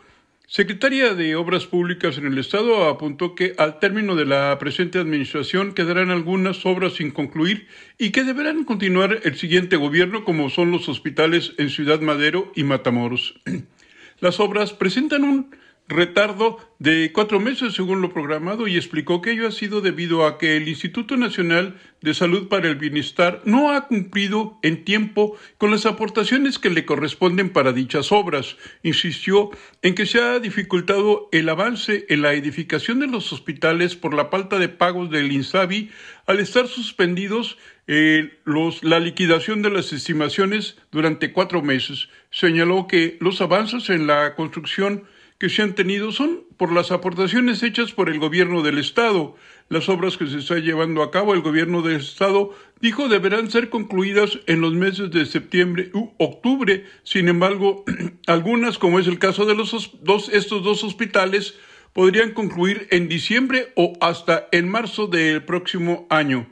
[0.56, 5.74] Secretaria de Obras Públicas en el Estado apuntó que al término de la presente administración
[5.74, 7.66] quedarán algunas obras sin concluir
[7.98, 12.66] y que deberán continuar el siguiente gobierno como son los hospitales en Ciudad Madero y
[12.66, 13.42] Matamoros.
[14.20, 15.56] Las obras presentan un
[15.88, 20.38] retardo de cuatro meses según lo programado y explicó que ello ha sido debido a
[20.38, 25.72] que el Instituto Nacional de Salud para el Bienestar no ha cumplido en tiempo con
[25.72, 28.58] las aportaciones que le corresponden para dichas obras.
[28.82, 34.14] Insistió en que se ha dificultado el avance en la edificación de los hospitales por
[34.14, 35.90] la falta de pagos del INSABI
[36.26, 42.10] al estar suspendidos eh, los, la liquidación de las estimaciones durante cuatro meses.
[42.32, 45.04] Señaló que los avances en la construcción
[45.38, 49.36] que se han tenido son por las aportaciones hechas por el gobierno del Estado.
[49.70, 53.70] Las obras que se está llevando a cabo el gobierno del Estado dijo deberán ser
[53.70, 56.86] concluidas en los meses de septiembre u octubre.
[57.04, 57.84] Sin embargo,
[58.28, 61.56] algunas, como es el caso de los dos, estos dos hospitales,
[61.94, 66.48] podrían concluir en diciembre o hasta en marzo del próximo año.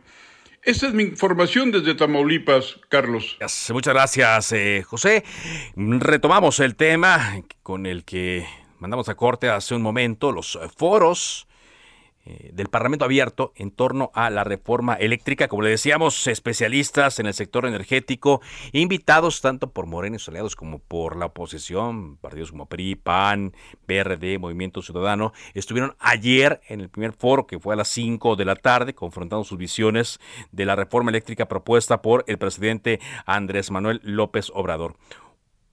[0.64, 3.38] Esta es mi información desde Tamaulipas, Carlos.
[3.72, 5.24] Muchas gracias, eh, José.
[5.76, 8.46] Retomamos el tema con el que
[8.82, 11.48] mandamos a corte hace un momento los eh, foros
[12.26, 17.28] eh, del Parlamento abierto en torno a la reforma eléctrica, como le decíamos, especialistas en
[17.28, 18.42] el sector energético,
[18.74, 23.54] invitados tanto por Morenos aliados como por la oposición, partidos como PRI, PAN,
[23.86, 28.46] PRD, Movimiento Ciudadano, estuvieron ayer en el primer foro que fue a las 5 de
[28.46, 30.20] la tarde, confrontando sus visiones
[30.52, 34.96] de la reforma eléctrica propuesta por el presidente Andrés Manuel López Obrador.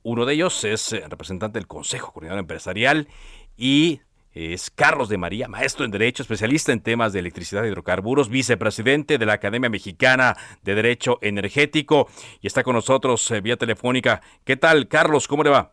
[0.03, 3.09] Uno de ellos es eh, representante del Consejo Coordinador Empresarial
[3.57, 4.01] y
[4.33, 9.19] es Carlos de María, maestro en Derecho, especialista en temas de electricidad y hidrocarburos, vicepresidente
[9.19, 12.09] de la Academia Mexicana de Derecho Energético
[12.41, 14.21] y está con nosotros eh, vía telefónica.
[14.45, 15.27] ¿Qué tal, Carlos?
[15.27, 15.73] ¿Cómo le va?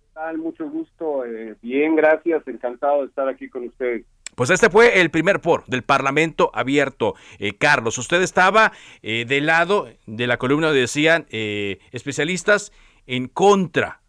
[0.00, 0.38] ¿Qué tal?
[0.38, 1.24] Mucho gusto.
[1.24, 2.46] Eh, bien, gracias.
[2.46, 4.04] Encantado de estar aquí con ustedes.
[4.34, 7.14] Pues este fue el primer por del Parlamento abierto.
[7.58, 12.70] Carlos, usted estaba del lado de la columna donde decían especialistas
[13.06, 14.00] en contra,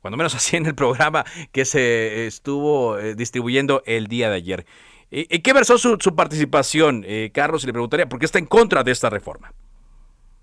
[0.00, 4.66] cuando menos así en el programa que se estuvo eh, distribuyendo el día de ayer.
[5.10, 7.62] ¿En qué versó su, participación, eh, Carlos?
[7.62, 9.52] Y le preguntaría, ¿por qué está en contra de esta reforma?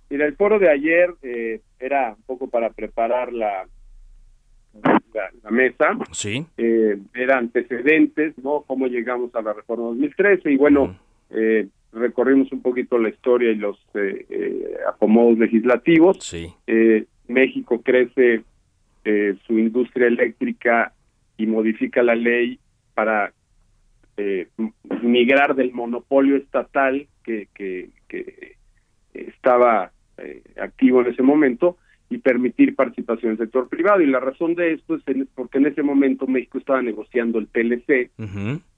[0.09, 3.67] Mira, el foro de ayer eh, era un poco para preparar la,
[5.43, 5.97] la, mesa.
[6.11, 6.45] Sí.
[6.57, 8.63] Eh, era antecedentes, ¿no?
[8.65, 10.97] Cómo llegamos a la reforma 2013 y bueno,
[11.29, 16.17] eh, recorrimos un poquito la historia y los eh, acomodos legislativos.
[16.21, 16.53] Sí.
[17.27, 18.43] México crece
[19.45, 20.93] su industria eléctrica
[21.37, 22.59] y modifica la ley
[22.93, 23.33] para
[25.01, 28.55] migrar del monopolio estatal que, que, que
[29.11, 29.91] estaba
[30.57, 31.77] activo en ese momento
[32.13, 34.01] y permitir participación del sector privado.
[34.01, 35.03] Y la razón de esto es
[35.33, 38.11] porque en ese momento México estaba negociando el TLC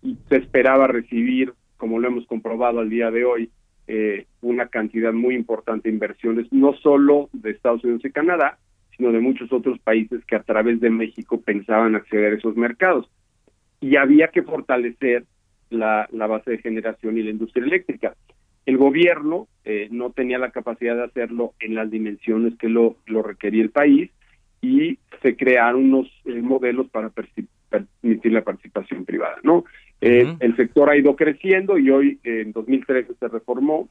[0.01, 3.49] y se esperaba recibir, como lo hemos comprobado al día de hoy,
[3.87, 8.57] eh, una cantidad muy importante de inversiones, no solo de Estados Unidos y Canadá,
[8.97, 13.09] sino de muchos otros países que a través de México pensaban acceder a esos mercados.
[13.81, 15.25] Y había que fortalecer
[15.69, 18.15] la, base de generación y la industria eléctrica.
[18.65, 23.21] El gobierno eh, no tenía la capacidad de hacerlo en las dimensiones que lo, lo
[23.21, 24.09] requería el país
[24.61, 27.11] y se crearon unos eh, modelos para
[27.69, 29.37] permitir la participación privada.
[29.43, 29.65] no
[30.01, 33.89] eh, El sector ha ido creciendo y hoy, en 2013, se reformó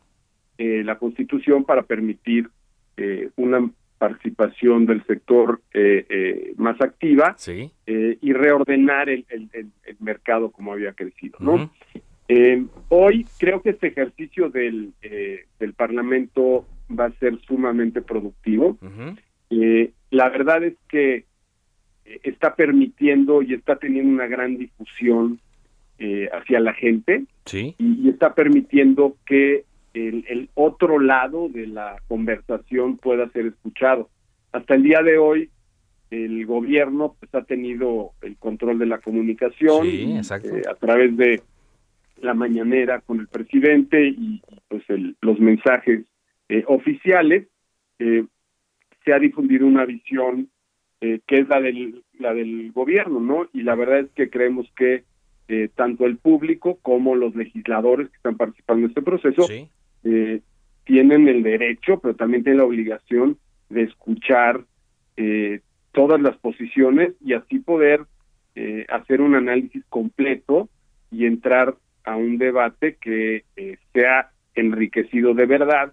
[0.56, 2.48] la Constitución para permitir
[3.34, 5.60] una participación del sector
[6.56, 7.34] más activa
[7.86, 11.38] y reordenar el, el, el, mercado como había crecido.
[11.40, 11.70] ¿no?
[12.28, 18.78] Eh, hoy creo que este ejercicio del, eh, del Parlamento va a ser sumamente productivo.
[19.50, 21.26] Eh, la verdad es que
[22.22, 25.40] está permitiendo y está teniendo una gran difusión
[26.32, 29.64] hacia la gente y, está permitiendo que
[29.94, 34.10] el, el, otro lado de la conversación pueda ser escuchado.
[34.52, 35.50] Hasta el día de hoy
[36.10, 39.86] el gobierno pues, ha tenido el control de la comunicación
[40.18, 41.42] a través de
[42.20, 44.82] la mañanera con el presidente y, pues
[45.20, 46.04] los mensajes
[46.48, 47.48] eh, oficiales,
[47.98, 48.24] eh,
[49.04, 50.48] se ha difundido una visión
[51.00, 53.48] eh, que es la del, la del gobierno, ¿no?
[53.52, 55.04] Y la verdad es que creemos que
[55.74, 59.46] tanto el público como los legisladores que están participando en este proceso
[60.84, 63.36] tienen el derecho, pero también tienen la obligación
[63.68, 64.64] de escuchar
[65.92, 68.06] todas las posiciones y así poder
[68.88, 70.68] hacer un análisis completo
[71.10, 71.74] y entrar
[72.04, 75.92] a un debate que eh, sea enriquecido de verdad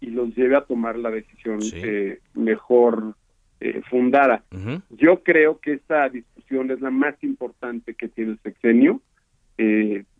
[0.00, 3.14] y los lleve a tomar la decisión eh, mejor
[3.60, 4.44] eh, fundada.
[4.90, 9.00] Yo creo que esta discusión es la más importante que tiene el sexenio.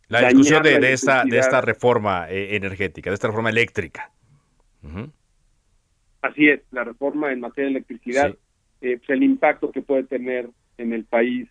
[0.08, 4.10] la discusión de, esta, de esta reforma energética, de esta reforma eléctrica.
[6.22, 8.34] Así es, la reforma en materia de electricidad,
[8.80, 11.48] pues, el impacto que puede tener en el país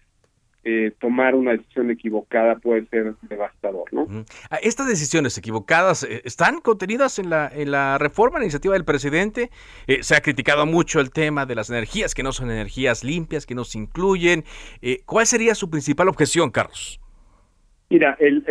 [0.67, 4.07] eh, tomar una decisión equivocada puede ser devastador, ¿no?
[4.49, 8.83] Ah, estas decisiones equivocadas eh, están contenidas en la en la reforma, la iniciativa del
[8.83, 9.51] presidente.
[9.85, 13.45] Eh, se ha criticado mucho el tema de las energías que no son energías limpias,
[13.45, 14.43] que no se incluyen.
[15.05, 16.99] ¿Cuál sería su principal objeción, Carlos?
[17.91, 18.43] Mira, el,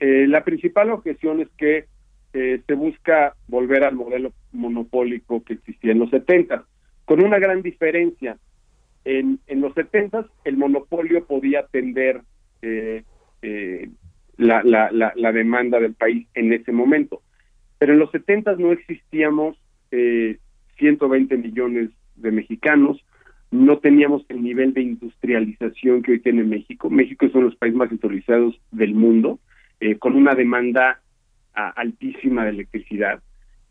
[0.00, 1.86] el la principal objeción es que
[2.32, 6.64] se busca volver al modelo monopólico que existía en los 70,
[7.04, 8.38] con una gran diferencia
[9.04, 12.22] en, los 70 el monopolio podía atender
[12.62, 13.02] eh,
[13.42, 13.88] eh,
[14.36, 17.22] la, la, la, demanda del país en ese momento.
[17.78, 19.56] Pero en los 70 no existíamos
[19.90, 20.38] eh,
[20.78, 23.04] 120 millones de mexicanos,
[23.50, 26.90] no teníamos el nivel de industrialización que hoy tiene México.
[26.90, 29.38] México es uno de los países más industrializados del mundo,
[29.80, 31.00] eh, con una demanda
[31.52, 33.22] altísima de electricidad.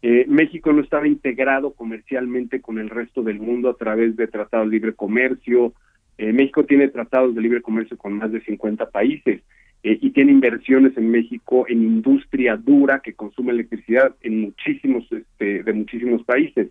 [0.06, 4.68] Eh, México no estaba integrado comercialmente con el resto del mundo a través de tratados
[4.68, 5.74] de libre comercio.
[6.18, 9.42] Eh, México tiene tratados de libre comercio con más de 50 países
[9.82, 15.64] eh, y tiene inversiones en México en industria dura que consume electricidad en muchísimos este,
[15.64, 16.68] de muchísimos países.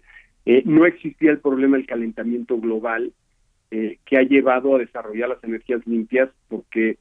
[0.66, 3.12] no existía el problema del calentamiento global
[3.70, 6.98] que ha llevado a desarrollar las energías limpias porque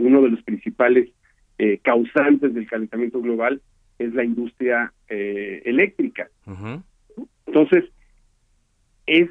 [0.00, 1.10] uno de los principales
[1.82, 3.60] causantes del calentamiento global
[4.00, 6.28] es la industria eh, eléctrica.
[7.46, 7.84] Entonces,
[9.06, 9.28] es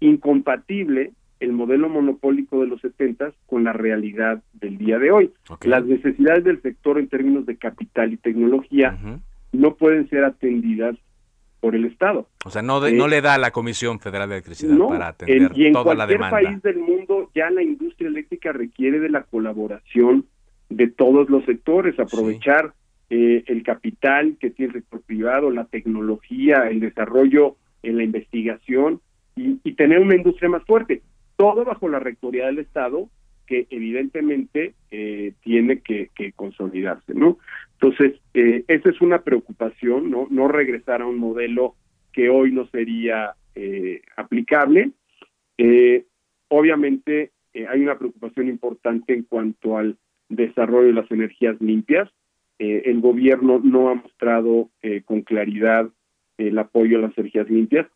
[0.00, 5.32] incompatible el modelo monopólico de los 70 con la realidad del día de hoy.
[5.62, 8.98] Las necesidades del sector en términos de capital y tecnología
[9.52, 10.96] no pueden ser atendidas
[11.60, 12.28] por el Estado.
[12.44, 15.52] O sea, no, no eh, le da a la Comisión Federal de Electricidad para atender
[15.54, 16.30] y en toda la demanda.
[16.30, 20.26] país del mundo ya la industria eléctrica requiere de la colaboración
[20.68, 22.74] de todos los sectores, aprovechar
[23.10, 29.00] eh, el capital que tiene el sector privado, la tecnología, el desarrollo en la investigación
[29.36, 31.02] y, tener una industria más fuerte.
[31.36, 33.08] Todo bajo la rectoría del Estado
[33.46, 37.38] que evidentemente eh, tiene que, consolidarse, ¿no?
[37.80, 40.26] Entonces, eh, esa es una preocupación, ¿no?
[40.30, 41.76] No regresar a un modelo
[42.12, 44.90] que hoy no sería eh, aplicable.
[45.56, 46.04] Eh,
[46.48, 47.30] obviamente,
[47.68, 49.96] hay una preocupación importante en cuanto al
[50.28, 52.10] desarrollo de las energías limpias.
[52.58, 54.68] El gobierno no ha mostrado
[55.04, 55.88] con claridad
[56.38, 57.86] el apoyo a las energías limpias.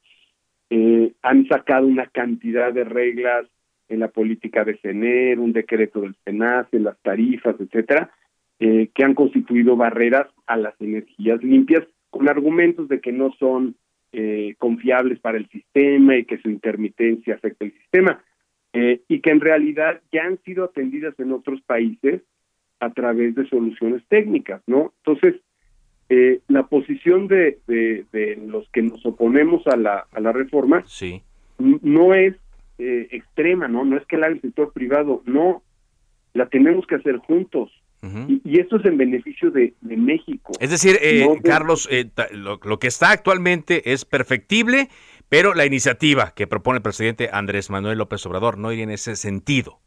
[1.22, 3.46] han sacado una cantidad de reglas
[3.92, 8.10] en la política de CENER, un decreto del SENACE, las tarifas, etcétera,
[8.58, 13.74] eh, que han constituido barreras a las energías limpias con argumentos de que no son
[14.12, 18.22] eh, confiables para el sistema y que su intermitencia afecta el sistema
[18.72, 22.22] eh, y que en realidad ya han sido atendidas en otros países
[22.82, 24.92] a través de soluciones técnicas, ¿no?
[25.04, 25.40] Entonces,
[26.48, 31.22] la posición de, de, los que nos oponemos a la, a la reforma sí.
[31.58, 32.36] no es
[32.78, 33.86] extrema, ¿no?
[33.86, 35.62] No es que la haga el sector privado, no,
[36.34, 37.70] la tenemos que hacer juntos
[38.44, 40.52] y, esto es en beneficio de, México.
[40.58, 44.88] Es decir, eh, Carlos, eh, lo, que está actualmente es perfectible,
[45.28, 49.14] pero la iniciativa que propone el presidente Andrés Manuel López Obrador no iría en ese
[49.14, 49.78] sentido.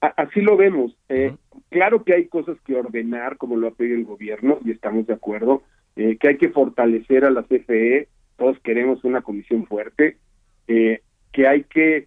[0.00, 0.96] Así lo vemos.
[1.08, 1.34] Eh,
[1.70, 5.14] claro que hay cosas que ordenar, como lo ha pedido el gobierno, y estamos de
[5.14, 5.62] acuerdo,
[5.94, 10.18] que hay que fortalecer a la CFE, todos queremos una comisión fuerte,
[10.66, 12.06] que hay que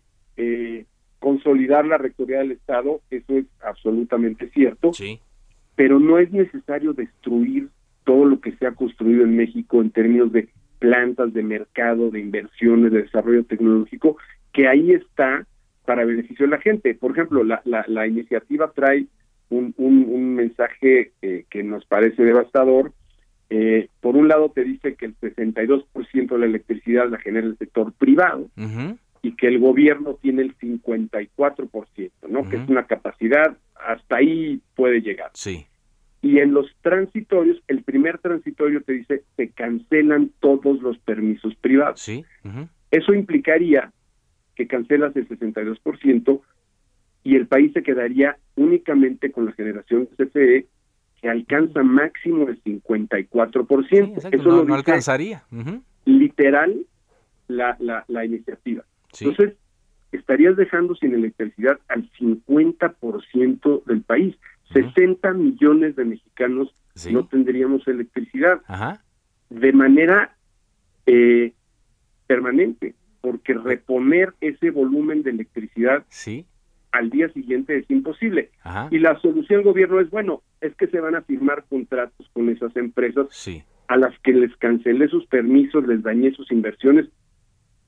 [1.20, 5.20] consolidar la rectoría del Estado, eso es absolutamente cierto, sí.
[5.76, 7.70] pero no es necesario destruir
[8.06, 12.22] todo lo que se ha construido en México en términos de plantas, de mercado, de
[12.22, 14.18] inversiones, de desarrollo tecnológico,
[14.54, 15.46] que ahí está
[15.90, 16.94] para beneficio de la gente.
[16.94, 19.08] Por ejemplo, la, la, iniciativa trae
[19.50, 22.94] un, un, mensaje eh, que nos parece devastador.
[23.50, 27.58] Eh, por un lado te dice que el 62% de la electricidad la genera el
[27.58, 28.52] sector privado
[29.24, 32.48] y que el gobierno tiene el 54%, ¿no?
[32.48, 35.32] Que es una capacidad, hasta ahí puede llegar.
[35.34, 35.66] Sí.
[36.22, 42.00] Y en los transitorios, el primer transitorio te dice, se cancelan todos los permisos privados.
[42.00, 42.24] Sí.
[42.92, 43.92] Eso implicaría
[44.60, 46.42] que cancelas el 62%
[47.24, 50.68] y el país se quedaría únicamente con la generación de CFE
[51.22, 54.34] que alcanza máximo el 54%.
[54.34, 55.44] Eso no, no alcanzaría.
[56.04, 56.76] Literal
[57.48, 58.84] la, la, la iniciativa.
[59.18, 59.56] Entonces,
[60.12, 64.36] estarías dejando sin electricidad al 50% del país.
[64.74, 66.76] 60 millones de mexicanos
[67.10, 68.60] no tendríamos electricidad
[69.50, 70.36] de manera
[71.06, 71.54] eh,
[72.28, 76.06] permanente, porque reponer ese volumen de electricidad
[76.92, 78.52] al día siguiente es imposible.
[78.92, 82.50] Y la solución del gobierno es, bueno, es que se van a firmar contratos con
[82.50, 83.28] esas empresas
[83.88, 87.10] a las que les cancelé sus permisos, les dañé sus inversiones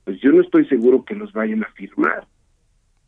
[0.04, 2.26] pues yo no estoy seguro que los vayan a firmar.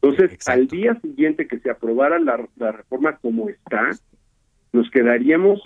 [0.00, 2.36] Entonces, al día siguiente que se aprobara la,
[2.72, 3.90] reforma como está,
[4.72, 5.60] nos quedaríamos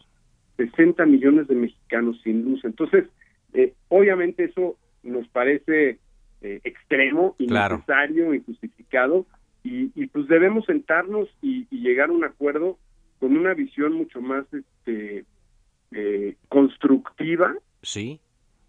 [0.56, 2.64] 60 millones de mexicanos sin luz.
[2.64, 3.06] Entonces,
[3.52, 5.98] eh, obviamente eso nos parece
[6.42, 9.26] eh, extremo, innecesario, injustificado,
[9.64, 12.78] y, y, pues debemos sentarnos y, llegar a un acuerdo
[13.18, 15.24] con una visión mucho más este,
[15.92, 17.54] eh, constructiva.
[17.82, 18.20] Sí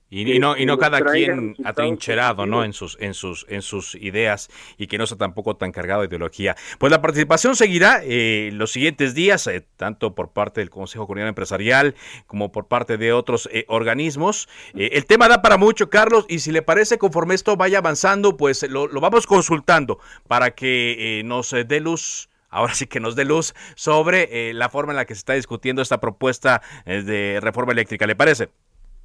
[0.10, 2.64] y, no, y no cada quien atrincherado ¿no?
[2.64, 6.08] en, sus, en, sus, en sus ideas y que no sea tampoco tan cargado de
[6.08, 6.56] ideología.
[6.80, 11.30] Pues la participación seguirá eh, los siguientes días, eh, tanto por parte del Consejo Comunitario
[11.30, 11.96] Empresarial
[12.26, 14.50] como por parte de otros eh, organismos.
[14.74, 18.68] el tema da para mucho, Carlos, y si le parece, conforme esto vaya avanzando, pues
[18.70, 23.54] lo, lo vamos consultando para que nos dé luz ahora sí que nos dé luz
[23.76, 28.08] sobre la forma en la que se está discutiendo esta propuesta de reforma eléctrica.
[28.08, 28.50] ¿Le parece?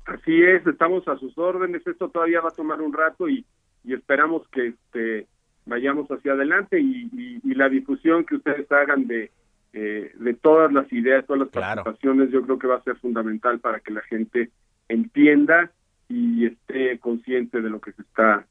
[0.05, 1.87] Así es, estamos a sus órdenes.
[1.87, 3.45] Esto todavía va a tomar un rato y,
[3.87, 5.27] esperamos que este,
[5.67, 9.31] vayamos hacia adelante y, la difusión que ustedes hagan de,
[9.73, 13.61] eh, de todas las ideas, todas las participaciones, yo creo que va a ser fundamental
[13.61, 14.51] para que la gente
[14.89, 15.71] entienda
[16.09, 18.45] y esté consciente de lo que se está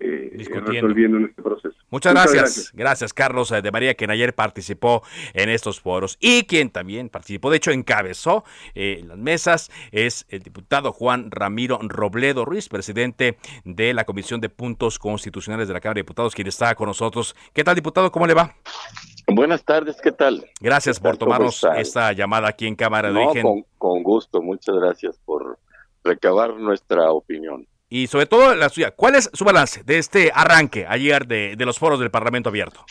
[0.00, 1.76] eh, resolviendo en este proceso.
[1.90, 2.72] Muchas, gracias.
[2.74, 3.12] gracias.
[3.14, 7.56] Carlos eh, de María, quien ayer participó en estos foros y quien también participó, de
[7.56, 14.04] hecho encabezó eh, las mesas, es el diputado Juan Ramiro Robledo Ruiz, presidente de la
[14.04, 17.34] Comisión de Puntos Constitucionales de la Cámara de Diputados, quien está con nosotros.
[17.52, 18.12] ¿Qué tal, diputado?
[18.12, 18.54] ¿Cómo le va?
[19.26, 20.46] Buenas tardes, ¿qué tal?
[20.60, 23.42] Gracias por tomarnos esta llamada aquí en Cámara de Origen.
[23.42, 25.58] Con, con gusto, muchas gracias por
[26.04, 28.90] recabar nuestra opinión y sobre todo la suya.
[28.90, 32.84] ¿Cuál es su balance de este arranque ayer de, los foros del Parlamento Abierto?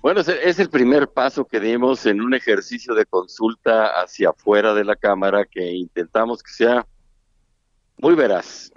[0.00, 4.84] Bueno, es el primer paso que dimos en un ejercicio de consulta hacia afuera de
[4.84, 6.86] la Cámara que intentamos que sea
[7.98, 8.70] muy veraz,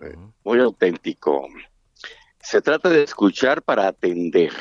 [0.44, 1.48] muy auténtico.
[2.42, 4.54] Se trata de escuchar para atender,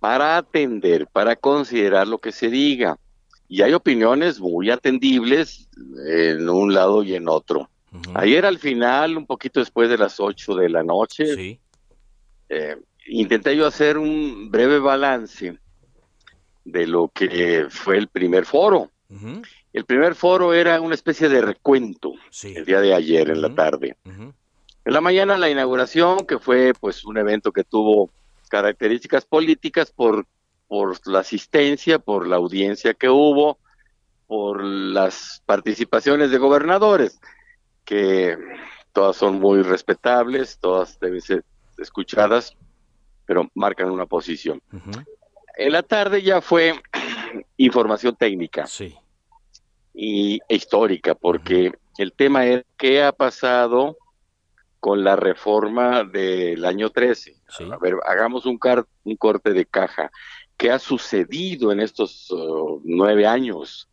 [0.00, 2.98] para atender, para considerar lo que se diga.
[3.46, 5.68] y hay opiniones muy atendibles
[6.06, 7.70] en un lado y en otro.
[8.14, 11.60] Ayer al final, un poquito después de las 8 de la noche,
[12.48, 12.76] eh,
[13.06, 15.58] intenté yo hacer un breve balance
[16.64, 18.90] de lo que fue el primer foro.
[19.72, 23.96] El primer foro era una especie de recuento el día de ayer en la tarde.
[24.04, 28.10] En la mañana la inauguración, que fue pues un evento que tuvo
[28.48, 30.26] características políticas por,
[30.68, 33.58] por la asistencia, por la audiencia que hubo,
[34.26, 37.20] por las participaciones de gobernadores,
[37.84, 38.36] que
[38.92, 41.44] todas son muy respetables, todas deben ser
[41.78, 42.56] escuchadas,
[43.26, 44.62] pero marcan una posición.
[45.56, 46.74] En la tarde ya fue
[47.56, 48.66] información técnica
[49.92, 53.96] y e histórica, porque el tema es qué ha pasado
[54.80, 57.36] con la reforma del año 13.
[57.72, 58.58] A ver, hagamos un,
[59.04, 60.10] un corte de caja.
[60.56, 63.88] ¿Qué ha sucedido en estos uh, nueve años?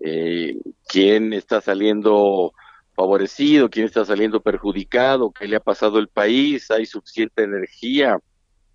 [0.00, 0.56] Eh,
[0.88, 2.52] ¿Quién está saliendo
[2.94, 3.68] favorecido?
[3.70, 5.30] ¿Quién está saliendo perjudicado?
[5.32, 6.70] ¿Qué le ha pasado al país?
[6.70, 8.18] ¿Hay suficiente energía?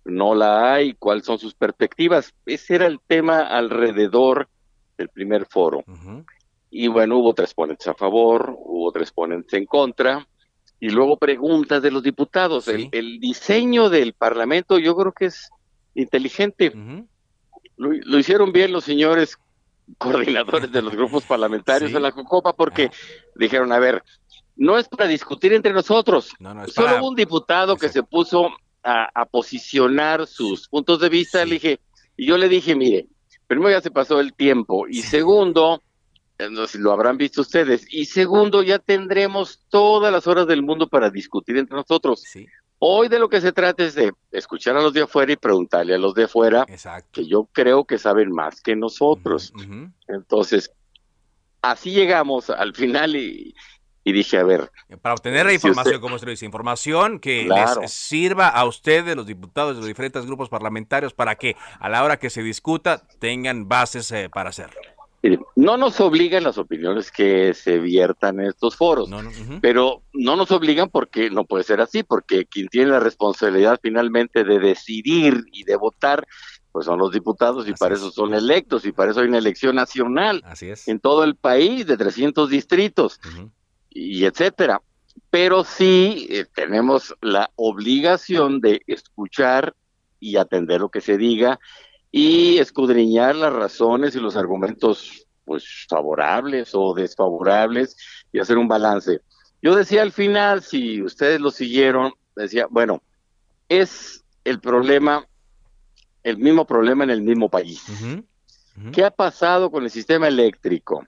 [0.04, 2.34] no la hay, cuáles son sus perspectivas.
[2.46, 4.48] Ese era el tema alrededor
[4.96, 5.84] del primer foro.
[6.70, 10.26] Y bueno, hubo tres ponentes a favor, hubo tres ponentes en contra,
[10.78, 12.68] y luego preguntas de los diputados.
[12.68, 15.50] El, diseño del Parlamento yo creo que es
[15.94, 16.72] inteligente.
[17.76, 19.36] lo, hicieron bien los señores
[19.98, 22.90] coordinadores de los grupos parlamentarios de la COCOPA porque
[23.36, 24.02] dijeron, a ver,
[24.56, 26.30] no es para discutir entre nosotros.
[26.68, 28.50] Solo hubo un diputado que se puso
[28.82, 31.80] a, posicionar sus puntos de vista, le dije,
[32.16, 33.06] y yo le dije, mire,
[33.46, 35.82] primero ya se pasó el tiempo, y segundo,
[36.38, 40.46] eh, no sé si lo habrán visto ustedes, y segundo, ya tendremos todas las horas
[40.46, 42.22] del mundo para discutir entre nosotros.
[42.82, 45.94] Hoy de lo que se trata es de escuchar a los de afuera y preguntarle
[45.94, 46.64] a los de afuera,
[47.12, 49.52] que yo creo que saben más que nosotros.
[50.08, 50.72] Entonces,
[51.60, 53.54] así llegamos al final y,
[54.02, 54.70] y dije, a ver.
[55.02, 59.26] Para obtener la información, como se lo dice, información que les sirva a ustedes, los
[59.26, 63.68] diputados de los diferentes grupos parlamentarios, para que a la hora que se discuta tengan
[63.68, 64.80] bases eh, para hacerlo.
[65.54, 69.10] No nos obligan las opiniones que se viertan en estos foros,
[69.60, 74.44] pero no nos obligan porque no puede ser así, porque quien tiene la responsabilidad finalmente
[74.44, 76.26] de decidir y de votar,
[76.72, 79.76] pues son los diputados y para eso son electos y para eso hay una elección
[79.76, 80.42] nacional
[80.86, 83.20] en todo el país de 300 distritos
[83.90, 84.80] y etcétera.
[85.28, 89.74] Pero sí eh, tenemos la obligación de escuchar
[90.18, 91.58] y atender lo que se diga
[92.10, 97.96] y escudriñar las razones y los argumentos pues favorables o desfavorables
[98.32, 99.20] y hacer un balance.
[99.62, 103.02] Yo decía al final, si ustedes lo siguieron, decía, bueno,
[103.68, 105.26] es el problema,
[106.22, 107.84] el mismo problema en el mismo país.
[108.92, 111.04] ¿Qué ha pasado con el sistema eléctrico?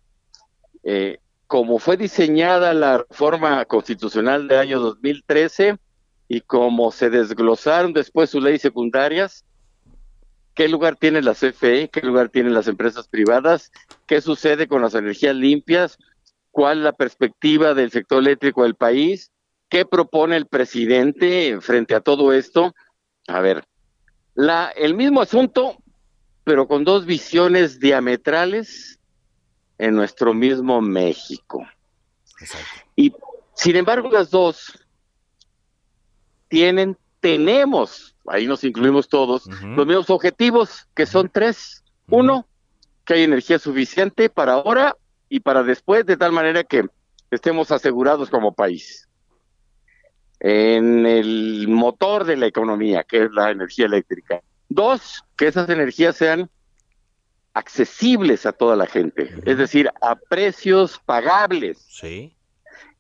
[0.82, 5.78] Eh, como fue diseñada la reforma constitucional del año 2013
[6.28, 9.44] y como se desglosaron después sus leyes secundarias,
[10.54, 11.88] ¿qué lugar tiene la CFE?
[11.90, 13.70] ¿Qué lugar tienen las empresas privadas?
[14.06, 15.98] ¿Qué sucede con las energías limpias?
[16.50, 19.30] ¿Cuál es la perspectiva del sector eléctrico del país?
[19.68, 22.74] ¿Qué propone el presidente frente a todo esto?
[23.26, 23.64] A ver,
[24.34, 25.78] la, el mismo asunto,
[26.44, 28.98] pero con dos visiones diametrales
[29.78, 31.66] en nuestro mismo México.
[32.96, 33.12] Y
[33.54, 34.78] sin embargo, las dos
[36.48, 41.82] tienen, tenemos, ahí nos incluimos todos, los mismos objetivos, que son tres.
[42.08, 42.46] Uno,
[43.06, 44.96] que hay energía suficiente para ahora
[45.28, 46.84] y para después, de tal manera que
[47.30, 49.08] estemos asegurados como país.
[50.40, 54.42] En el motor de la economía, que es la energía eléctrica.
[54.68, 56.50] Dos, que esas energías sean
[57.54, 61.78] accesibles a toda la gente, es decir, a precios pagables.
[61.88, 62.34] Sí.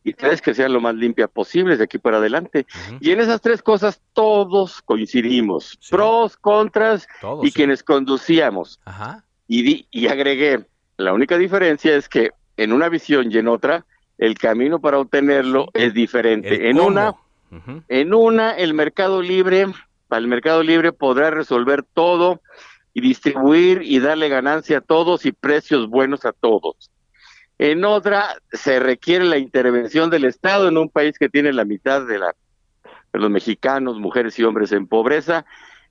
[0.04, 2.66] Y tres, que sean lo más limpias posibles de aquí para adelante.
[3.00, 7.06] Y en esas tres cosas todos coincidimos, pros, contras
[7.42, 8.80] y quienes conducíamos.
[8.84, 9.24] Ajá.
[9.46, 10.64] Y, y agregué,
[10.96, 13.84] la única diferencia es que en una visión y en otra,
[14.18, 16.68] el camino para obtenerlo es diferente.
[16.68, 17.14] En una,
[17.88, 19.66] en una, el mercado libre,
[20.08, 22.40] para el mercado libre podrá resolver todo
[22.94, 26.90] y distribuir y darle ganancia a todos y precios buenos a todos.
[27.64, 32.04] En otra, se requiere la intervención del Estado en un país que tiene la mitad
[32.04, 32.34] de, la,
[33.12, 35.46] de los mexicanos, mujeres y hombres en pobreza,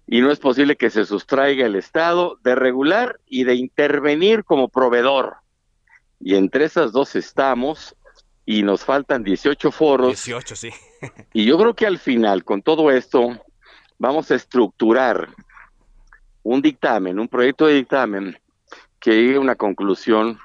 [0.05, 4.67] y no es posible que se sustraiga el Estado de regular y de intervenir como
[4.67, 5.38] proveedor.
[6.19, 7.95] Y entre esas dos estamos,
[8.45, 10.09] y nos faltan 18 foros.
[10.09, 10.72] 18, sí.
[11.32, 13.30] y yo creo que al final, con todo esto,
[13.97, 15.30] vamos a estructurar
[16.43, 18.38] un dictamen, un proyecto de dictamen
[18.99, 20.38] que llegue a una conclusión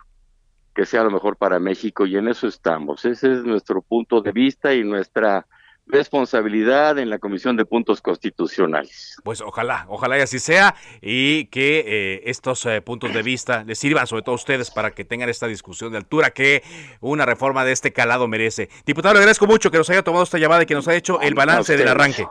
[0.77, 3.07] que sea lo mejor para México y en eso estamos.
[3.07, 5.47] Ese es nuestro punto de vista y nuestra
[5.87, 9.17] responsabilidad en la Comisión de Puntos Constitucionales.
[9.25, 13.79] Pues ojalá, ojalá y así sea y que eh, estos eh, puntos de vista les
[13.79, 16.63] sirvan sobre todo a ustedes para que tengan esta discusión de altura que
[17.01, 18.69] una reforma de este calado merece.
[18.85, 21.21] Diputado, le agradezco mucho que nos haya tomado esta llamada y que nos haya hecho
[21.23, 22.27] el balance del arranque.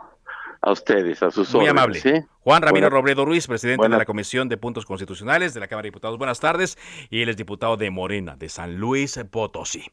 [0.66, 1.84] A ustedes, a sus Muy órdenes.
[1.84, 2.00] amable.
[2.02, 2.14] ¿sí?
[2.40, 5.90] Juan Ramiro Robledo Ruiz, presidente de la Comisión de Puntos Constitucionales de la Cámara de
[5.90, 6.18] Diputados.
[6.18, 6.76] Buenas tardes.
[7.12, 9.86] Y él es diputado de Morena, de San Luis Potosí.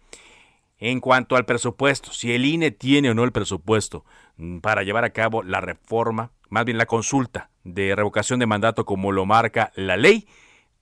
[0.79, 4.05] en cuanto al presupuesto, si el INE tiene o no el presupuesto
[4.37, 8.85] mm, para llevar a cabo la reforma, más bien la consulta de revocación de mandato
[8.85, 10.27] como lo marca la ley,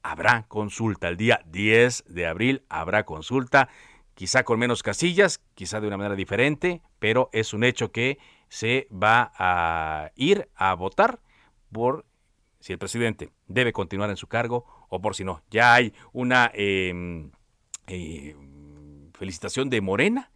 [0.02, 1.08] habrá consulta.
[1.08, 3.68] El día 10 de abril habrá consulta,
[4.14, 8.88] quizá con menos casillas, quizá de una manera diferente, pero es un hecho que se
[8.90, 11.20] va a ir a votar
[11.72, 12.04] por
[12.58, 15.42] si el presidente debe continuar en su cargo o por si no.
[15.50, 16.50] Ya hay una...
[16.54, 17.30] eh,
[17.86, 18.36] eh,
[19.20, 20.30] felicitación de Morena.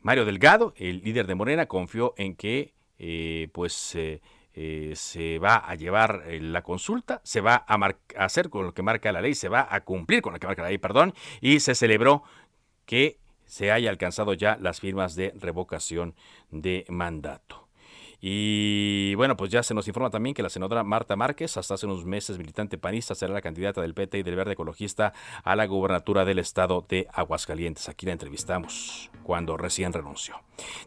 [0.00, 3.96] Mario Delgado, el líder de Morena, confió en que eh, pues
[4.62, 8.74] eh, se va a llevar eh, la consulta, se va a, a hacer con lo
[8.74, 11.14] que marca la ley, se va a cumplir con lo que marca la ley, perdón,
[11.40, 12.24] y se celebró
[12.84, 16.14] que se haya alcanzado ya las firmas de revocación
[16.50, 17.69] de mandato.
[18.20, 21.86] Y bueno, pues ya se nos informa también que la senadora Marta Márquez, hasta hace
[21.86, 25.12] unos meses militante panista, será la candidata del PT y del Verde Ecologista
[25.42, 27.88] a la gubernatura del estado de Aguascalientes.
[27.88, 30.36] Aquí la entrevistamos cuando recién renunció.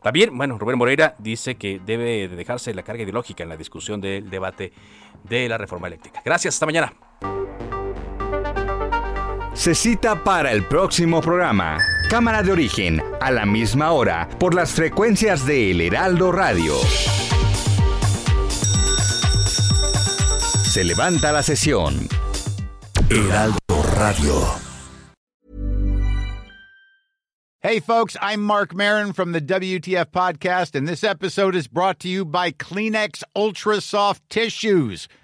[0.02, 4.00] También, bueno, Rubén Moreira dice que debe de dejarse la carga ideológica en la discusión
[4.00, 4.74] del debate
[5.24, 6.22] de la reforma eléctrica.
[6.24, 6.94] Gracias, hasta mañana.
[9.54, 11.78] Se cita para el próximo programa.
[12.10, 16.74] Cámara de origen, a la misma hora, por las frecuencias de El Heraldo Radio.
[20.74, 22.10] Se levanta la sesión.
[23.08, 24.34] Heraldo Radio.
[27.60, 32.10] Hey, folks, I'm Mark Marin from the WTF Podcast, and this episode is brought to
[32.10, 35.08] you by Kleenex Ultra Soft Tissues,